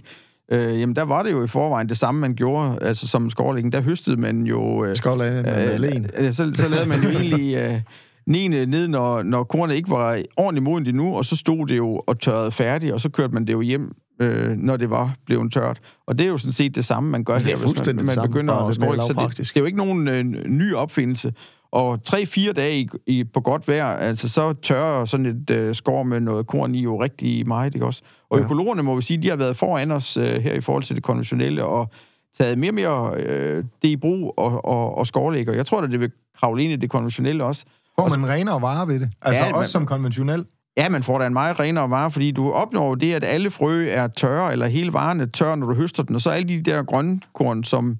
[0.52, 3.72] uh, jamen der var det jo i forvejen det samme, man gjorde, altså som skårlægning.
[3.72, 4.94] Der høstede man jo...
[4.94, 6.08] Skål af med alene.
[6.18, 7.80] Øh, så, så lavede man jo egentlig øh,
[8.26, 12.02] nene ned, når, når kornet ikke var ordentligt modent endnu, og så stod det jo
[12.06, 15.52] og tørrede færdigt, og så kørte man det jo hjem, øh, når det var blevet
[15.52, 15.80] tørt.
[16.06, 18.04] Og det er jo sådan set det samme, man gør Det er her, hvis man,
[18.06, 19.02] man begynder at skåle.
[19.02, 21.32] Så det, det er jo ikke nogen øh, ny opfindelse.
[21.72, 26.02] Og tre-fire dage i, i, på godt vejr, altså så tørrer sådan et øh, skår
[26.02, 28.02] med noget korn i jo rigtig meget, ikke også?
[28.30, 28.44] Og Ja.
[28.44, 31.02] økologerne, må vi sige, de har været foran os øh, her i forhold til det
[31.04, 31.90] konventionelle, og
[32.38, 35.52] taget mere og mere øh, det i brug og, og, og skårlægger.
[35.52, 37.64] Jeg tror, at det vil kravle ind i det konventionelle også.
[37.98, 39.10] Får man renere varer ved det?
[39.22, 40.44] Altså Ja, ja, man- også som konventionel?
[40.76, 43.88] Ja, man får da en meget renere vare, fordi du opnår det, at alle frø
[43.88, 46.62] er tørre, eller hele varen er tør, når du høster den, og så alle de
[46.62, 47.98] der grønkorn, som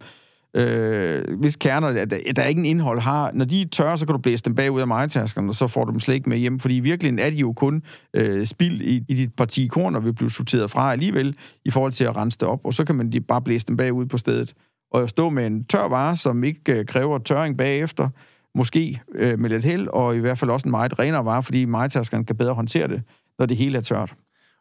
[0.54, 4.06] øh, hvis kerner, der, der er ikke en indhold har, når de er tørre, så
[4.06, 6.38] kan du blæse dem bagud af majtaskerne, og så får du dem slet ikke med
[6.38, 7.82] hjem, fordi i virkeligheden er de jo kun
[8.14, 11.92] øh, spild i, i dit parti korn, og vil blive sorteret fra alligevel, i forhold
[11.92, 14.18] til at rense det op, og så kan man de bare blæse dem bagud på
[14.18, 14.54] stedet.
[14.92, 18.08] Og stå med en tør vare, som ikke øh, kræver tørring bagefter,
[18.54, 21.64] måske øh, med lidt held, og i hvert fald også en meget renere vare, fordi
[21.64, 23.02] majtaskerne kan bedre håndtere det,
[23.38, 24.14] når det hele er tørt.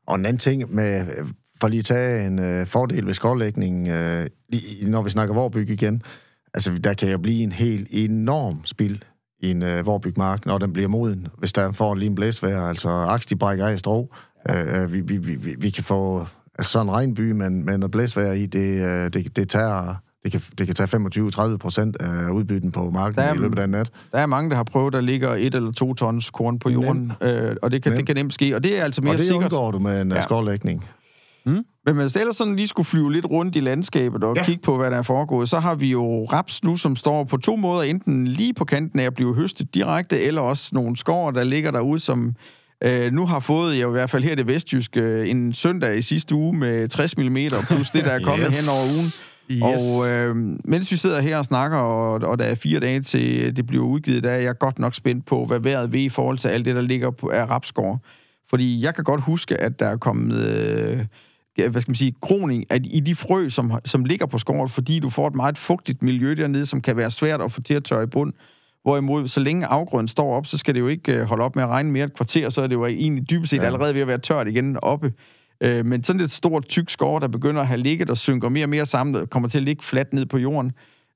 [0.08, 1.25] Og en anden ting med, øh,
[1.62, 5.69] for lige at tage en øh, fordel ved skårlægning, øh, lige- når vi snakker vorbyg
[5.69, 6.01] igen,
[6.53, 8.99] altså der kan jo blive en helt enorm spild
[9.39, 12.89] i en øh, vorbygmark, når den bliver moden, hvis der får lige en blæsvejr, altså
[12.89, 14.15] aks, de brækker af i strå.
[14.49, 16.25] Øh, vi, vi, vi, vi- vi kan få
[16.60, 20.41] sådan en regnby, men, men noget blæsvejr i, det, øh, det, det, tager, det kan,
[20.57, 20.88] det kan tage
[21.53, 23.91] 25-30 procent af udbytten på markedet Der er- i løbet af en nat.
[24.12, 27.12] Der er mange, der har prøvet, der ligger et eller to tons korn på jorden,
[27.21, 28.07] øh, og det kan, det Nemt.
[28.07, 29.43] kan nemt ske, og det er altså mere Og det sikkert.
[29.43, 30.15] undgår du med en Ja.
[30.15, 30.21] ja.
[30.21, 30.86] skovlægning.
[31.86, 34.43] Men hvis det ellers sådan lige skulle flyve lidt rundt i landskabet og ja.
[34.45, 37.38] Kigge på, hvad der er foregået, så har vi jo raps nu, som står på
[37.38, 41.31] to måder, enten lige på kanten af at blive høstet direkte, eller også nogle skår,
[41.31, 42.33] der ligger derude, som
[42.83, 46.01] øh, nu har fået, jeg i hvert fald her det vestjyske, øh, en søndag i
[46.01, 48.59] sidste uge med 60 mm, plus det, der er kommet Yes.
[48.59, 49.12] hen over ugen.
[49.51, 49.62] Yes.
[49.63, 53.56] Og øh, mens vi sidder her og snakker, og, og der er fire dage til
[53.56, 56.38] det bliver udgivet, der er jeg godt nok spændt på, hvad vejret vil i forhold
[56.38, 58.01] til alt det, der ligger på, af rapskår.
[58.49, 60.45] Fordi jeg kan godt huske, at der er kommet...
[60.45, 61.06] Øh,
[61.56, 64.99] hvad skal man sige, groning af, i de frø, som, som ligger på skåret, fordi
[64.99, 67.84] du får et meget fugtigt miljø dernede, som kan være svært at få til at
[67.84, 68.34] tørre i bund.
[68.84, 71.63] Hvorimod, så længe afgrøden står op, så skal det jo ikke øh, holde op med
[71.63, 73.58] at regne mere et kvarter, så er det jo egentlig dybest set.
[73.58, 73.65] Ja.
[73.65, 75.13] allerede ved at være tørt igen oppe.
[75.61, 78.65] Øh, men sådan et stort, tyk skår, der begynder at have ligget og synker mere
[78.65, 80.71] og mere sammen, kommer til at ligge fladt ned på jorden,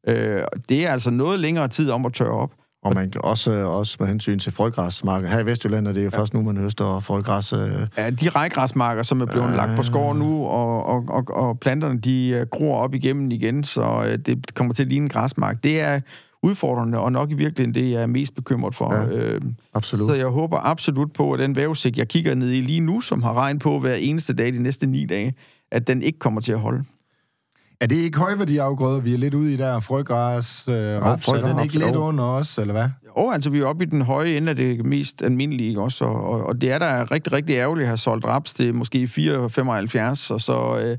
[0.08, 2.52] øh, det er altså noget længere tid om at tørre op.
[2.84, 5.30] Og man kan også, også med hensyn til frøgræsmarken.
[5.30, 6.20] Her i Vestjylland er det jo ja.
[6.20, 7.54] først nu, man høster frøgræs.
[7.54, 7.60] Øh,
[7.98, 12.00] Ja, de rejgræsmarker, som er blevet lagt på skår nu, og, og, og, og planterne,
[12.00, 15.64] de øh, gror op igennem igen, så øh, det kommer til at ligne en græsmark.
[15.64, 16.00] Det er
[16.44, 18.94] udfordrende, og nok i virkeligheden det, jeg er mest bekymret for.
[18.94, 19.06] Ja.
[19.06, 19.42] Øh,
[19.74, 20.10] absolut.
[20.10, 23.24] så jeg håber absolut på, at den vævesigt, jeg kigger ned i lige nu, som
[23.24, 25.36] har regn på hver eneste dag de næste ni dage,
[25.72, 26.84] at den ikke kommer til at holde.
[27.82, 29.80] Er det ikke højværdiafgrøder, vi er lidt ude i der?
[29.80, 32.00] Frøgræs, øh, raps, er den ikke lidt jo.
[32.00, 32.90] under os, eller hvad?
[33.16, 36.30] Og altså, vi er oppe i den høje ende af det mest almindelige også, og,
[36.30, 40.34] og, og det er da rigtig, rigtig ærgerligt at have solgt raps til måske 4,75,
[40.34, 40.80] og så...
[40.84, 40.98] Øh,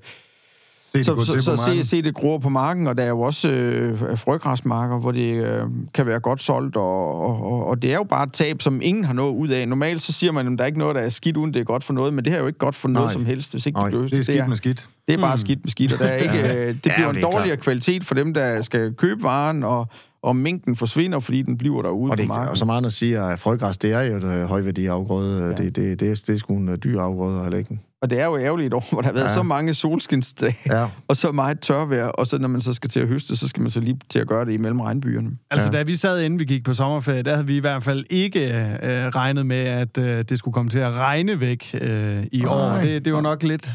[0.92, 3.08] Se, det så, så, så på se, se det gror på marken, og der er
[3.08, 5.62] jo også øh, frøgræsmarker, hvor det øh,
[5.94, 8.80] kan være godt solgt, og, og, og, og det er jo bare et tab, som
[8.82, 9.68] ingen har noget ud af.
[9.68, 11.64] Normalt så siger man, at der er ikke noget, der er skidt, uden det er
[11.64, 13.12] godt for noget, men det her er jo ikke godt for noget Nej.
[13.12, 14.88] som helst, hvis ikke Nej, det bliver Det er skidt med skidt.
[15.08, 17.14] det er bare skidt med skidt, og der er ikke, øh, det bliver Ja, en
[17.14, 17.58] det er dårligere klart.
[17.60, 19.86] kvalitet for dem, der skal købe varen, og,
[20.22, 22.48] og mængden forsvinder, fordi den bliver derude Og, på det, marken.
[22.48, 25.40] og som andre siger, at frøgræs, det er jo et øh, højværdiafgrøde.
[25.42, 25.46] Ja.
[25.48, 25.52] Ja.
[25.56, 27.78] Det, det, det, er, det er sgu en øh, dyr afgrøde, eller ikke?
[28.02, 29.34] Og det er jo ærgerligt år, hvor der har været ja.
[29.34, 30.86] Så mange solskinsdage, Ja.
[31.08, 33.60] og så meget tørvejr, og så når man så skal til at høste, så skal
[33.60, 35.30] man så lige til at gøre det imellem regnbyerne.
[35.50, 35.78] Altså, Ja.
[35.78, 38.40] da vi sad inden vi gik på sommerferie, der havde vi i hvert fald ikke
[38.48, 42.70] øh, regnet med, at øh, det skulle komme til at regne væk øh, i år.
[42.80, 43.70] Det, det var nok lidt,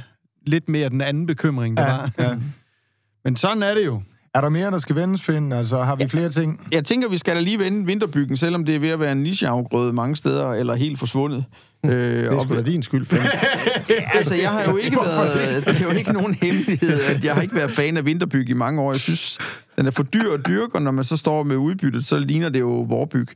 [0.47, 2.11] lidt mere den anden bekymring, det var.
[2.17, 2.35] Ja, ja.
[3.25, 4.01] Men sådan er det jo.
[4.35, 5.51] Er der mere, der skal vendes, Finn?
[5.51, 6.67] Altså, har vi flere ting?
[6.71, 9.23] Jeg tænker, vi skal da lige vende vinterbyggen, selvom det er ved at være en
[9.23, 11.45] nicheafgrøde mange steder, eller helt forsvundet.
[11.85, 13.21] Øh, Det er sgu da din skyld, Finn.
[14.17, 15.65] altså, jeg har jo ikke været...
[15.65, 18.53] Det er jo ikke nogen hemmelighed, at jeg har ikke været fan af vinterbyg i
[18.53, 18.91] mange år.
[18.91, 19.37] Jeg synes,
[19.77, 22.49] den er for dyr at dyrke, og når man så står med udbyttet, så ligner
[22.49, 23.27] det jo vorbyg.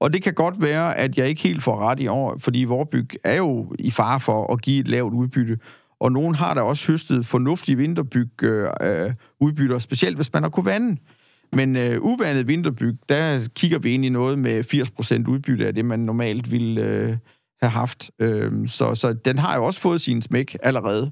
[0.00, 3.08] Og det kan godt være, at jeg ikke helt får ret i år, fordi vorbyg
[3.24, 5.58] er jo i fare for at give et lavt udbytte.
[6.00, 10.50] Og nogen har da også høstet fornuftige vinterbyg øh, øh, udbytter, specielt hvis man har
[10.50, 10.96] kunne vande.
[11.52, 15.84] Men øh, uvandet vinterbyg, der kigger vi ind i noget med 80% udbytte af det,
[15.84, 17.16] man normalt ville øh,
[17.62, 18.10] have haft.
[18.18, 21.10] Øh, så, så den har jo også fået sin smæk allerede.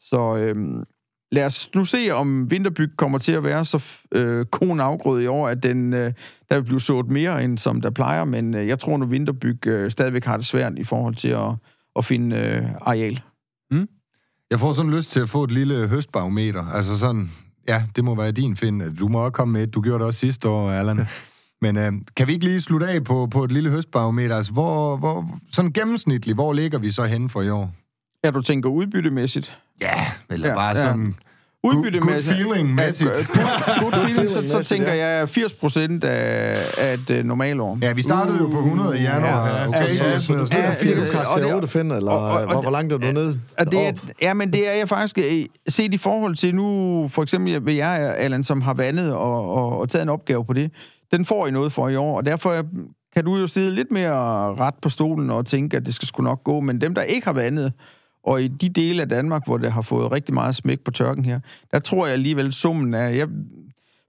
[0.00, 0.84] Så øh,
[1.32, 5.26] lad os nu se, om vinterbyg kommer til at være så øh, kon afgrød i
[5.26, 6.12] år, at den, øh,
[6.48, 8.24] der vil blive sået mere, end som der plejer.
[8.24, 11.52] Men øh, jeg tror nu, vinterbyg øh, stadigvæk har det svært i forhold til at,
[11.96, 13.20] at finde øh, areal.
[13.70, 13.88] Mm.
[14.50, 16.66] Jeg får sådan lyst til at få et lille høstbarometer.
[16.66, 17.30] Altså sådan,
[17.68, 18.96] ja, det må være din, Finn.
[18.96, 19.74] Du må også komme med et.
[19.74, 21.06] Du gjorde det også sidste år, Allan.
[21.62, 24.36] Men øh, kan vi ikke lige slutte af på, på et lille høstbarometer?
[24.36, 27.74] Altså, hvor, hvor, sådan gennemsnitligt, hvor ligger vi så henne for i år?
[28.24, 29.58] Ja, du tænker udbyttemæssigt?
[29.80, 30.94] Ja, eller Ja, bare ja.
[31.64, 32.36] Udbyttemæssigt.
[32.44, 33.10] Good feeling-mæssigt.
[33.10, 35.06] Ja, good, good feeling, så, så tænker ja.
[35.18, 37.78] jeg 80 procent af, af et uh, normalår.
[37.82, 39.46] Ja, vi startede jo på 100 i januar.
[39.48, 39.68] Ja, ja.
[39.68, 42.30] Okay, Altså, så jeg smider sådan ja, fire øh, Karakter det- 8, Finn, eller og-
[42.40, 43.40] og- hvor, hvor langt er du nede?
[43.58, 43.92] Og det er,
[44.22, 47.72] ja, men det er jeg faktisk øh, set i forhold til nu, for eksempel ved
[47.74, 50.70] jeg, Allan, som har vandet og, og, og taget en opgave på det.
[51.12, 52.64] Den får I noget for i år, og derfor øh,
[53.14, 54.14] kan du jo sidde lidt mere
[54.54, 56.60] ret på stolen og tænke, at det skal sgu nok gå.
[56.60, 57.72] Men dem, der ikke har vandet,
[58.24, 61.24] og i de dele af Danmark, hvor det har fået rigtig meget smæk på tørken
[61.24, 61.40] her,
[61.72, 63.08] der tror jeg alligevel, summen er...
[63.08, 63.28] Jeg,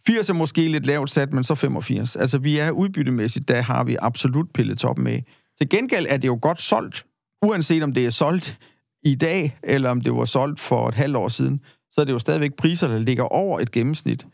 [0.07, 2.15] 80 er måske lidt lavt sat, men så 85.
[2.15, 5.21] Altså, vi er udbyttemæssigt, der har vi absolut pillet toppen med.
[5.57, 7.05] Til gengæld er det jo godt solgt,
[7.41, 8.59] uanset om det er solgt
[9.03, 12.13] i dag, eller om det var solgt for et halvt år siden, så er det
[12.13, 14.27] jo stadigvæk priser, der ligger over et gennemsnit.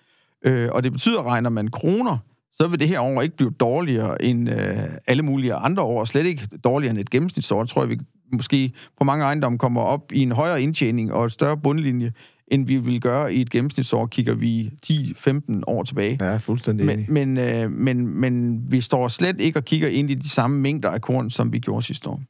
[0.46, 2.18] Øh, og det betyder, regner man kroner,
[2.52, 6.26] så vil det her år ikke blive dårligere end øh, alle mulige andre år, slet
[6.26, 7.62] ikke dårligere end et gennemsnitsår.
[7.62, 8.00] Jeg tror, vi
[8.34, 12.12] måske på mange ejendomme kommer op i en højere indtjening og et større bundlinje,
[12.48, 16.18] end vi vil gøre i et gennemsnitsår, kigger vi 10-15 år tilbage.
[16.22, 17.12] Ja, fuldstændig Men, enig.
[17.12, 20.90] men, øh, men, men vi står slet ikke og kigger ind i de samme mængder
[20.90, 22.22] af korn, som vi gjorde sidste år.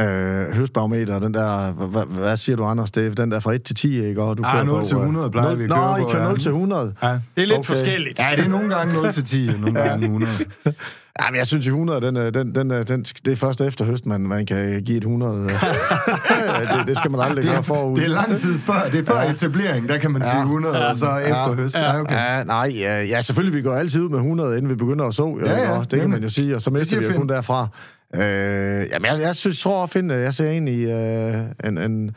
[0.00, 2.90] øh, høstbarometer, den der, hvad, hvad siger du, Anders?
[2.90, 4.22] Det er den der fra 1 til 10, ikke?
[4.22, 6.02] Og du Ah, kører 0 på, til øh, 100 plejer vi at Nå, køre I
[6.02, 6.28] på, kører ja.
[6.28, 6.94] 0 til 100.
[7.02, 7.08] Ja.
[7.08, 7.58] Det er lidt Okay.
[7.58, 7.66] okay.
[7.66, 8.18] forskelligt.
[8.18, 10.32] ja, det er nogle gange 0 til 10, nogle gange 100.
[11.20, 13.60] Ja, men jeg synes, at 100, den, er- den, den, er- den, det er først
[13.60, 15.42] efter høst, man, man kan give et 100.
[15.48, 17.90] det, det skal man aldrig Det gøre forud.
[17.98, 18.88] er, det er lang tid før.
[18.92, 19.30] Det er før ja.
[19.30, 20.40] etablering, der kan man sige Ja.
[20.42, 21.74] 100, og så efter høst.
[21.74, 22.14] Ja, okay.
[22.14, 25.14] Ja, nej, ja, ja, selvfølgelig, vi går altid ud med 100, inden vi begynder at
[25.14, 25.38] så.
[25.44, 25.90] Ja, ja, ikke?
[25.90, 27.68] det kan man jo sige, og så mister vi jo kun derfra.
[28.14, 31.34] Øh, jamen, jeg, jeg synes, tror at finde, jeg ser egentlig øh,
[31.64, 32.10] en, en,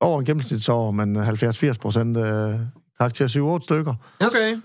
[0.00, 2.54] over en gennemsnitsår, men 70-80 procent øh,
[2.98, 3.94] karakter 7-8 stykker.
[4.20, 4.56] Okay.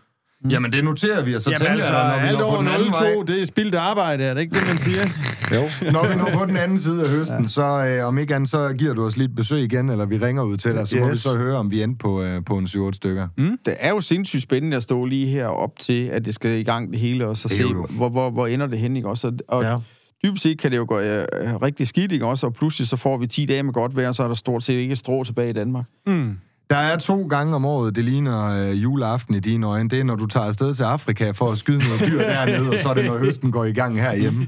[0.49, 2.61] Jamen, det noterer vi, og så Jamen tænker altså, jeg, når vi alt når på
[2.61, 5.01] den anden vej, 0-2, det er spildt arbejde, er det ikke det, man siger?
[5.55, 5.61] Jo.
[5.91, 7.47] når vi når på den anden side af høsten, ja.
[7.47, 7.61] så
[8.01, 10.43] øh, om ikke andet, så giver du os lige et besøg igen, eller vi ringer
[10.43, 11.11] ud til dig, så må Yes.
[11.13, 13.27] vi så høre, om vi endte på, øh, på en 7-8 stykker.
[13.37, 16.63] Det er jo sindssygt spændende at stå lige her op til, at det skal i
[16.63, 17.87] gang det hele, og så se, jo.
[17.89, 19.31] hvor, hvor, hvor ender det hen, ikke også?
[19.47, 19.77] Og, Ja.
[20.23, 21.25] dybest set kan det jo gå øh,
[21.61, 22.45] rigtig skidt, ikke også?
[22.47, 24.73] Og pludselig så får vi 10 dage med godt vejr, så er der stort set
[24.73, 25.85] ikke et strå tilbage i Danmark.
[26.07, 26.37] Mm.
[26.69, 29.89] Der er to gange om året, det ligner øh, juleaften i dine øjne.
[29.89, 32.75] Det er, når du tager afsted til Afrika for at skyde noget dyr dernede, og
[32.77, 34.47] så er det, når høsten går i gang herhjemme.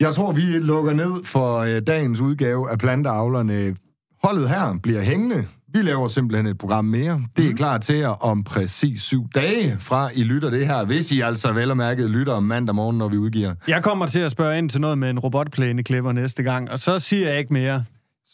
[0.00, 3.76] Jeg tror, vi lukker ned for øh, dagens udgave af Planteavlerne.
[4.22, 5.44] Holdet her bliver hængende.
[5.72, 7.22] Vi laver simpelthen et program mere.
[7.36, 10.84] Det er klar til jer om præcis syv dage fra I lytter det her.
[10.84, 13.54] Hvis I altså vel og mærket lytter om mandag morgen, når vi udgiver.
[13.68, 16.98] Jeg kommer til at spørge ind til noget med en robotplæneklipper næste gang, og så
[16.98, 17.84] siger jeg ikke mere.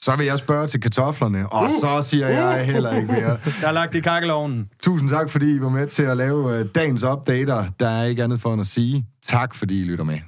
[0.03, 3.29] Så vil jeg spørge til kartoflerne, og så siger jeg heller ikke mere.
[3.61, 4.69] Jeg har lagt i kakkelovnen.
[4.83, 7.65] Tusind tak, fordi I var med til at lave øh, dagens updater.
[7.81, 10.19] Der er ikke andet for end at sige tak, fordi I lytter med.